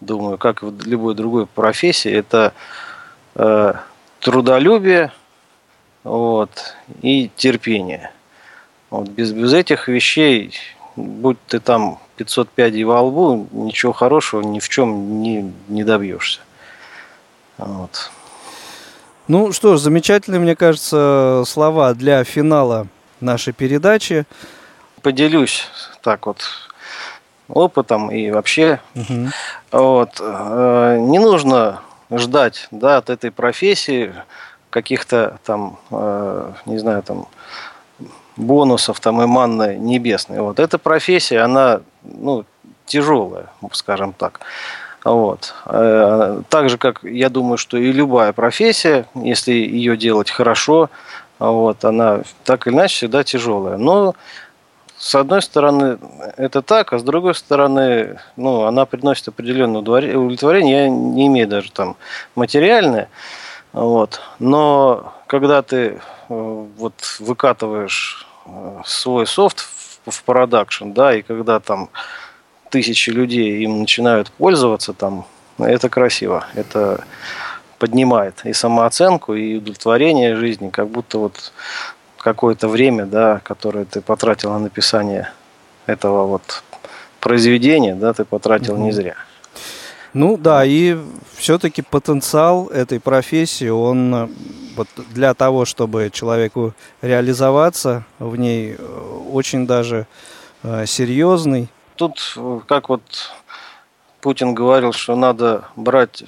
[0.00, 2.52] думаю, как и в любой другой профессии, это
[3.34, 3.74] э,
[4.20, 5.12] трудолюбие
[6.04, 6.50] вот,
[7.02, 8.10] и терпение.
[8.90, 10.54] Вот, без, без этих вещей,
[10.96, 16.40] будь ты там 500 пядей во лбу, ничего хорошего ни в чем не, не добьешься.
[17.58, 18.10] Вот.
[19.28, 22.88] Ну что ж, замечательные, мне кажется, слова для финала
[23.20, 24.26] нашей передачи.
[25.02, 25.68] Поделюсь
[26.02, 26.69] так вот
[27.52, 28.80] опытом и вообще.
[28.94, 29.28] Угу.
[29.72, 30.20] Вот.
[30.20, 31.80] Э, не нужно
[32.10, 34.12] ждать да, от этой профессии
[34.70, 37.26] каких-то там, э, не знаю, там
[38.36, 40.40] бонусов там и манны небесной.
[40.40, 42.44] Вот эта профессия, она ну,
[42.86, 44.40] тяжелая, скажем так.
[45.04, 45.54] Вот.
[45.66, 50.90] Э, так же, как я думаю, что и любая профессия, если ее делать хорошо,
[51.38, 53.78] вот, она так или иначе всегда тяжелая.
[53.78, 54.14] Но
[55.00, 55.98] с одной стороны
[56.36, 60.82] это так, а с другой стороны, ну, она приносит определенное удовлетворение.
[60.82, 61.96] Я не имею даже там
[62.34, 63.08] материальное.
[63.72, 64.20] Вот.
[64.38, 65.98] Но когда ты э,
[66.28, 69.66] вот выкатываешь э, свой софт
[70.04, 71.88] в продакшн, да, и когда там
[72.68, 75.24] тысячи людей им начинают пользоваться, там,
[75.56, 76.44] это красиво.
[76.54, 77.04] Это
[77.78, 81.52] поднимает и самооценку, и удовлетворение жизни, как будто вот
[82.20, 85.32] какое-то время, да, которое ты потратил на написание
[85.86, 86.62] этого вот
[87.20, 88.82] произведения, да, ты потратил mm-hmm.
[88.82, 89.14] не зря.
[90.12, 90.98] Ну да, и
[91.36, 94.28] все-таки потенциал этой профессии, он э,
[94.76, 100.06] вот для того, чтобы человеку реализоваться в ней, э, очень даже
[100.62, 101.68] э, серьезный.
[101.94, 103.02] Тут, как вот
[104.20, 106.24] Путин говорил, что надо брать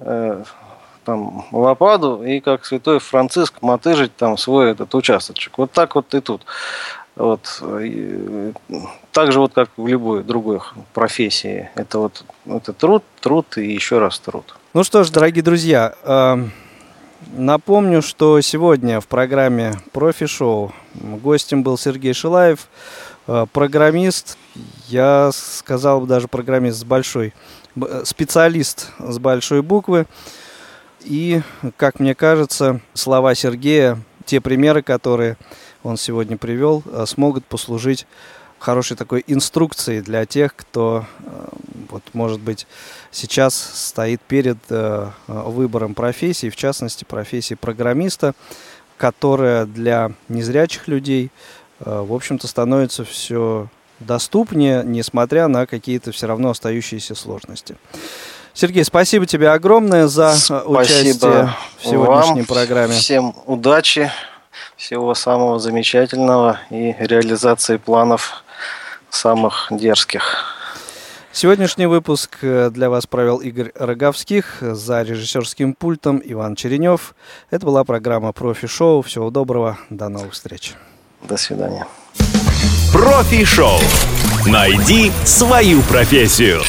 [0.00, 0.44] э,
[1.08, 5.56] там лопаду и как святой Франциск мотыжить там свой этот участочек.
[5.56, 6.42] Вот так вот и тут.
[7.16, 7.62] Вот.
[7.80, 8.52] И,
[9.12, 10.60] так же вот как в любой другой
[10.92, 11.70] профессии.
[11.76, 14.54] Это вот это труд, труд и еще раз труд.
[14.74, 16.36] Ну что ж, дорогие друзья, э,
[17.32, 22.68] напомню, что сегодня в программе Профи-шоу гостем был Сергей Шилаев,
[23.28, 24.36] э, программист,
[24.88, 27.32] я сказал бы даже программист с большой,
[28.04, 30.04] специалист с большой буквы.
[31.04, 31.42] И,
[31.76, 35.36] как мне кажется, слова Сергея, те примеры, которые
[35.82, 38.06] он сегодня привел, э, смогут послужить
[38.58, 41.48] хорошей такой инструкцией для тех, кто, э,
[41.88, 42.66] вот, может быть,
[43.10, 48.34] сейчас стоит перед э, выбором профессии, в частности, профессии программиста,
[48.96, 51.30] которая для незрячих людей,
[51.78, 53.68] в общем-то, становится все
[54.00, 57.76] доступнее, несмотря на какие-то все равно остающиеся сложности.
[58.54, 62.46] Сергей, спасибо тебе огромное за спасибо участие в сегодняшней вам.
[62.46, 62.94] программе.
[62.94, 64.10] Всем удачи,
[64.76, 68.42] всего самого замечательного и реализации планов
[69.10, 70.54] самых дерзких.
[71.32, 77.14] Сегодняшний выпуск э, для вас провел Игорь Роговских, за режиссерским пультом Иван Черенев.
[77.50, 79.02] Это была программа «Профи-шоу».
[79.02, 80.74] Всего доброго, до новых встреч.
[81.22, 81.86] До свидания.
[82.92, 83.78] «Профи-шоу».
[84.46, 86.62] Найди свою профессию.